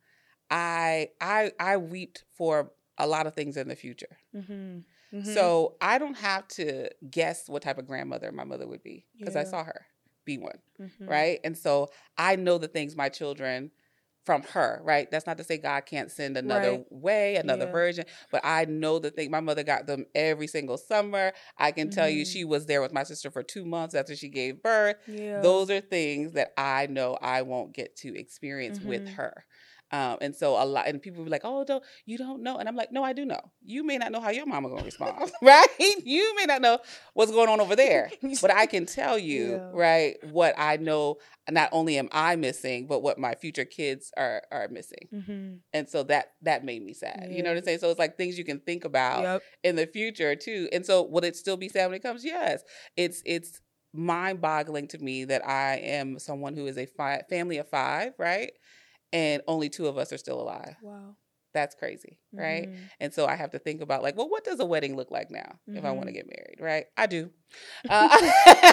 i 0.51 1.09
i 1.21 1.51
i 1.59 1.77
weeped 1.77 2.25
for 2.33 2.71
a 2.97 3.07
lot 3.07 3.27
of 3.27 3.35
things 3.35 3.57
in 3.57 3.69
the 3.69 3.77
future 3.77 4.19
mm-hmm. 4.35 4.79
So 5.23 5.77
i 5.81 5.99
don't 5.99 6.17
have 6.17 6.47
to 6.49 6.89
guess 7.11 7.49
what 7.49 7.63
type 7.63 7.79
of 7.79 7.87
grandmother 7.87 8.33
my 8.33 8.45
mother 8.45 8.67
would 8.67 8.83
be 8.83 9.07
because 9.19 9.37
i 9.37 9.45
saw 9.45 9.65
her 9.65 9.87
be 10.25 10.39
one 10.39 10.59
mm-hmm. 10.81 11.05
right 11.11 11.41
and 11.45 11.57
so 11.57 11.89
i 12.17 12.37
know 12.37 12.59
the 12.59 12.69
things 12.69 12.97
my 12.97 13.09
children 13.09 13.71
from 14.25 14.43
her 14.43 14.81
right 14.85 15.11
that's 15.11 15.27
not 15.27 15.39
to 15.39 15.45
say 15.45 15.57
god 15.57 15.87
can't 15.87 16.11
send 16.11 16.37
another 16.37 16.73
Right. 16.73 16.85
way 16.91 17.37
another 17.37 17.65
Yeah. 17.65 17.73
version 17.73 18.05
but 18.31 18.43
i 18.45 18.65
know 18.67 18.99
the 18.99 19.11
thing 19.11 19.31
my 19.31 19.41
mother 19.41 19.63
got 19.63 19.87
them 19.87 20.05
every 20.15 20.47
single 20.47 20.77
summer 20.77 21.33
i 21.57 21.73
can 21.73 21.89
tell 21.89 22.09
you 22.11 22.25
Mhm. 22.25 22.27
she 22.27 22.45
was 22.45 22.67
there 22.67 22.83
with 22.83 22.93
my 22.93 23.05
sister 23.05 23.31
for 23.31 23.43
two 23.43 23.65
months 23.65 23.95
after 23.95 24.15
she 24.15 24.29
gave 24.29 24.63
birth 24.63 24.97
Yeah. 25.07 25.41
those 25.41 25.71
are 25.71 25.81
things 25.81 26.33
that 26.33 26.53
I 26.59 26.87
know 26.87 27.17
I 27.23 27.43
won't 27.43 27.73
get 27.73 27.97
to 27.99 28.15
experience 28.19 28.81
with 28.81 29.05
Mhm. 29.05 29.15
her. 29.17 29.45
Um, 29.91 30.19
and 30.21 30.35
so 30.37 30.63
a 30.63 30.65
lot, 30.65 30.87
and 30.87 31.01
people 31.01 31.25
be 31.25 31.31
like, 31.31 31.43
"Oh, 31.45 31.65
don't 31.65 31.83
you 32.05 32.19
don't 32.19 32.43
know?" 32.43 32.57
And 32.59 32.69
I'm 32.69 32.77
like, 32.77 32.93
"No, 32.93 33.03
I 33.03 33.13
do 33.13 33.25
know. 33.25 33.41
You 33.65 33.85
may 33.85 33.97
not 33.99 34.13
know 34.13 34.21
how 34.21 34.31
your 34.31 34.45
mama 34.47 34.69
gonna 34.69 34.83
respond, 34.85 35.31
right? 35.43 35.67
You 36.05 36.35
may 36.37 36.45
not 36.45 36.61
know 36.61 36.79
what's 37.15 37.33
going 37.33 37.49
on 37.49 37.61
over 37.61 37.75
there, 37.77 38.11
but 38.43 38.51
I 38.53 38.67
can 38.67 38.85
tell 38.87 39.19
you, 39.31 39.53
Yeah. 39.53 39.71
right, 39.73 40.17
what 40.31 40.55
I 40.59 40.77
know. 40.77 41.17
Not 41.51 41.71
only 41.73 41.97
am 41.97 42.11
I 42.13 42.37
missing, 42.37 42.87
but 42.87 43.03
what 43.03 43.19
my 43.19 43.35
future 43.35 43.65
kids 43.65 44.13
are 44.17 44.43
are 44.53 44.69
missing. 44.69 45.09
mm-hmm. 45.13 45.55
And 45.73 45.89
so 45.89 46.03
that 46.05 46.33
that 46.43 46.65
made 46.65 46.83
me 46.85 46.93
sad. 46.93 47.29
You 47.31 47.43
know 47.43 47.51
what 47.51 47.59
I'm 47.59 47.65
saying? 47.65 47.79
So 47.79 47.89
it's 47.89 47.99
like 47.99 48.19
things 48.19 48.37
you 48.39 48.45
can 48.45 48.61
think 48.61 48.85
about 48.85 49.23
Yep. 49.23 49.43
in 49.65 49.77
the 49.77 49.87
future 49.87 50.37
too. 50.37 50.69
And 50.73 50.85
so 50.85 51.03
will 51.05 51.25
it 51.25 51.37
still 51.37 51.57
be 51.57 51.71
sad 51.71 51.87
when 51.87 51.95
it 51.97 52.03
comes? 52.03 52.25
Yes. 52.25 52.63
It's 52.99 53.23
it's 53.25 53.63
mind 53.95 54.43
boggling 54.43 54.87
to 54.89 54.99
me 54.99 55.25
that 55.25 55.47
I 55.49 55.77
am 55.77 56.19
someone 56.19 56.55
who 56.55 56.67
is 56.67 56.77
a 56.77 56.85
fi- 56.85 57.23
family 57.31 57.57
of 57.57 57.67
five, 57.71 58.13
right? 58.19 58.53
And 59.13 59.43
only 59.49 59.69
two 59.69 59.87
of 59.87 59.97
us 59.99 60.13
are 60.13 60.19
still 60.19 60.41
alive. 60.41 60.77
Wow. 60.83 61.17
That's 61.55 61.75
crazy, 61.75 62.21
right? 62.33 62.69
Mhm. 62.69 62.75
And 63.01 63.13
so 63.15 63.27
I 63.27 63.35
have 63.35 63.51
to 63.53 63.59
think 63.59 63.81
about 63.81 64.03
like, 64.03 64.17
well, 64.17 64.29
what 64.29 64.45
does 64.45 64.61
a 64.61 64.67
wedding 64.67 64.95
look 64.97 65.11
like 65.11 65.31
now 65.31 65.59
if 65.67 65.83
I 65.85 65.93
want 65.93 66.07
to 66.09 66.13
Mhm. 66.13 66.15
get 66.15 66.27
married, 66.27 66.59
right? 66.61 66.87
I 66.97 67.07
do. 67.07 67.31
Uh, 67.89 68.09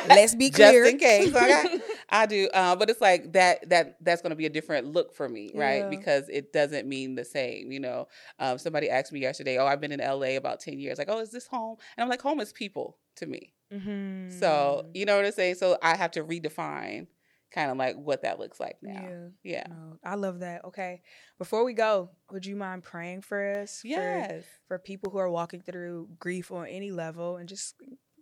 Let's 0.10 0.36
be 0.36 0.50
clear, 0.52 0.84
just 0.84 0.94
in 0.94 1.00
case. 1.00 1.34
Okay? 1.34 1.80
I 2.10 2.26
do, 2.26 2.50
uh, 2.54 2.76
but 2.76 2.90
it's 2.90 3.00
like 3.00 3.32
that. 3.34 3.70
That 3.70 3.98
that's 4.04 4.22
going 4.22 4.32
to 4.32 4.36
be 4.36 4.46
a 4.46 4.50
different 4.50 4.88
look 4.88 5.16
for 5.16 5.30
me, 5.30 5.52
right? 5.56 5.84
Yeah. 5.84 5.90
Because 5.90 6.28
it 6.30 6.52
doesn't 6.52 6.86
mean 6.88 7.16
the 7.16 7.24
same. 7.26 7.72
You 7.72 7.80
know, 7.80 8.08
um, 8.40 8.58
somebody 8.58 8.90
asked 8.90 9.14
me 9.14 9.22
yesterday, 9.22 9.58
"Oh, 9.58 9.66
I've 9.66 9.80
been 9.80 9.94
in 9.94 10.02
LA 10.02 10.36
about 10.36 10.60
ten 10.60 10.78
years." 10.78 10.98
Like, 10.98 11.08
"Oh, 11.10 11.20
is 11.20 11.32
this 11.32 11.48
home?" 11.48 11.78
And 11.96 12.04
I'm 12.04 12.10
like, 12.10 12.22
"Home 12.22 12.42
is 12.42 12.52
people 12.52 12.98
to 13.16 13.26
me." 13.26 13.54
Mhm. 13.74 14.32
So 14.40 14.86
you 14.94 15.06
know 15.06 15.16
what 15.16 15.26
I'm 15.26 15.32
saying. 15.32 15.56
So 15.56 15.78
I 15.82 15.96
have 15.96 16.12
to 16.12 16.24
redefine 16.24 17.08
kind 17.56 17.72
of 17.72 17.78
like 17.78 17.96
what 17.96 18.22
that 18.24 18.38
looks 18.38 18.60
like 18.60 18.78
now. 18.82 19.02
yeah. 19.08 19.28
Yeah. 19.44 19.64
No, 19.70 19.98
I 20.04 20.16
love 20.16 20.40
that. 20.42 20.66
Okay. 20.66 21.02
Before 21.40 21.64
we 21.64 21.74
go, 21.74 22.10
would 22.32 22.46
you 22.46 22.56
mind 22.56 22.84
praying 22.84 23.22
for 23.22 23.54
us? 23.62 23.80
for- 23.82 23.88
Yes. 23.88 24.44
For, 24.68 24.78
people 24.78 25.10
who 25.12 25.18
are 25.18 25.30
walking 25.32 25.62
through 25.62 26.10
grief 26.20 26.52
on 26.52 26.68
any 26.68 26.92
level 26.92 27.38
and 27.38 27.48
just 27.50 27.76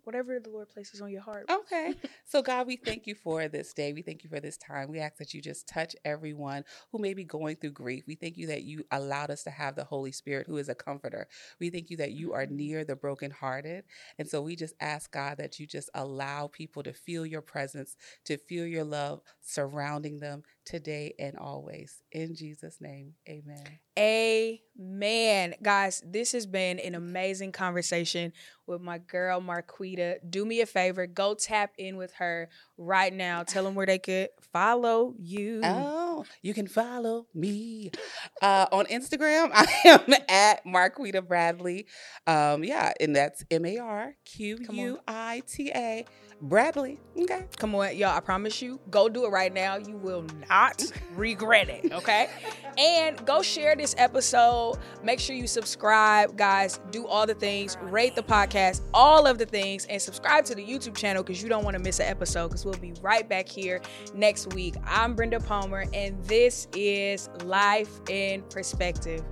whatever 0.06 0.40
the 0.40 0.50
Lord 0.50 0.70
places 0.70 1.02
on 1.02 1.10
your 1.10 1.22
heart. 1.22 1.46
Okay. 1.50 1.94
So, 2.26 2.42
God, 2.42 2.66
we 2.68 2.78
thank 2.78 3.06
you 3.06 3.14
for 3.16 3.48
this 3.48 3.74
day. 3.74 3.94
We 3.94 4.02
thank 4.02 4.24
you 4.24 4.30
for 4.30 4.40
this 4.40 4.58
time. 4.58 4.90
We 4.90 5.00
ask 5.00 5.18
that 5.18 5.34
you 5.34 5.42
just 5.42 5.68
touch 5.68 5.96
everyone 6.04 6.64
who 6.92 6.98
may 6.98 7.14
be 7.14 7.24
going 7.26 7.58
through 7.58 7.72
grief. 7.72 8.06
We 8.08 8.16
thank 8.16 8.38
you 8.38 8.48
that 8.48 8.64
you 8.64 8.86
allowed 8.92 9.30
us 9.30 9.44
to 9.44 9.52
have 9.52 9.76
the 9.76 9.84
Holy 9.84 10.12
Spirit, 10.12 10.48
who 10.48 10.58
is 10.58 10.68
a 10.70 10.74
comforter. 10.74 11.28
We 11.60 11.70
thank 11.70 11.90
you 11.92 11.98
that 11.98 12.14
you 12.14 12.34
are 12.34 12.46
Mhm. 12.46 12.52
near 12.52 12.86
the 12.86 12.96
brokenhearted. 12.96 13.84
And 14.18 14.28
so, 14.28 14.42
we 14.42 14.56
just 14.56 14.74
ask, 14.80 15.12
God, 15.12 15.38
that 15.38 15.60
you 15.60 15.68
just 15.68 15.90
allow 15.94 16.48
people 16.48 16.82
to 16.84 16.94
feel 16.94 17.26
your 17.26 17.42
presence, 17.42 17.96
to 18.26 18.38
feel 18.38 18.66
your 18.66 18.86
love 18.86 19.22
surrounding 19.42 20.20
them 20.20 20.44
today 20.66 21.14
and 21.20 21.38
always. 21.38 22.02
In 22.12 22.36
Jesus' 22.36 22.78
name, 22.80 23.14
amen. 23.28 23.64
Amen. 23.98 25.56
Guys, 25.62 26.02
this 26.06 26.32
has 26.32 26.46
been 26.46 26.80
an 26.80 26.96
amazing 26.96 27.52
conversation 27.52 28.34
with 28.66 28.82
my 28.82 28.98
girl 28.98 29.42
Marquita. 29.42 30.18
Do 30.28 30.46
me 30.46 30.62
a 30.62 30.66
favor, 30.66 31.06
go 31.06 31.36
tap 31.36 31.74
in 31.78 31.98
with 31.98 32.14
her 32.14 32.50
right 32.78 33.14
now. 33.14 33.44
Tell 33.44 33.64
them 33.64 33.76
where 33.76 33.86
they 33.86 34.00
could 34.00 34.30
follow 34.52 35.14
you. 35.20 35.62
Oh, 35.64 36.26
you 36.42 36.54
can 36.54 36.68
follow 36.68 37.28
me 37.34 37.92
uh, 38.42 38.68
on 38.72 38.86
Instagram. 38.86 39.52
I 39.54 39.68
am 39.86 40.14
at 40.30 40.66
Marquita 40.66 41.26
Bradley. 41.28 41.88
Um, 42.26 42.64
yeah, 42.64 42.94
and 43.00 43.16
that's 43.16 43.44
M 43.52 43.66
A 43.66 43.78
R 43.78 44.16
Q 44.26 44.58
U 44.72 45.00
I 45.08 45.44
T 45.48 45.72
A 45.74 46.06
Bradley. 46.44 47.00
Okay. 47.18 47.46
Come 47.58 47.74
on, 47.74 47.96
y'all. 47.96 48.16
I 48.16 48.20
promise 48.20 48.62
you, 48.62 48.80
go 48.90 49.08
do 49.08 49.26
it 49.26 49.30
right 49.30 49.54
now. 49.54 49.78
You 49.78 49.96
will 49.96 50.26
not 50.50 50.84
regret 51.16 51.70
it, 51.70 51.92
okay? 51.94 52.30
and 52.78 53.26
go 53.26 53.42
share 53.42 53.76
this 53.76 53.96
episode. 53.98 54.78
Make 55.04 55.20
sure 55.20 55.36
you 55.36 55.48
subscribe, 55.48 56.36
guys. 56.36 56.80
Do 56.92 57.08
all 57.08 57.26
the 57.26 57.34
things, 57.34 57.78
rate 57.82 58.16
the 58.16 58.24
podcast, 58.24 58.82
all 58.94 59.26
of 59.26 59.38
the 59.38 59.46
things, 59.46 59.86
and 59.86 60.02
subscribe 60.02 60.44
to 60.46 60.56
the 60.56 60.66
YouTube 60.66 60.98
channel 60.98 61.24
because 61.24 61.42
you 61.42 61.48
don't 61.48 61.64
want 61.64 61.78
to 61.78 61.82
miss 61.82 62.00
an 62.00 62.08
episode 62.08 62.50
because 62.50 62.66
we'll 62.66 62.74
be 62.76 62.94
right 63.02 63.28
back 63.28 63.48
here 63.48 63.82
next 64.14 64.54
week. 64.54 64.76
I'm 64.86 65.16
Brenda 65.16 65.40
Palmer, 65.40 65.86
and 65.94 66.22
this 66.26 66.68
is 66.76 67.30
Life 67.46 68.02
in 68.10 68.42
Perspective. 68.44 69.24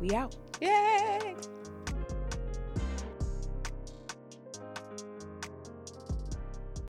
We 0.00 0.10
out. 0.10 0.36
Yay. 0.60 1.34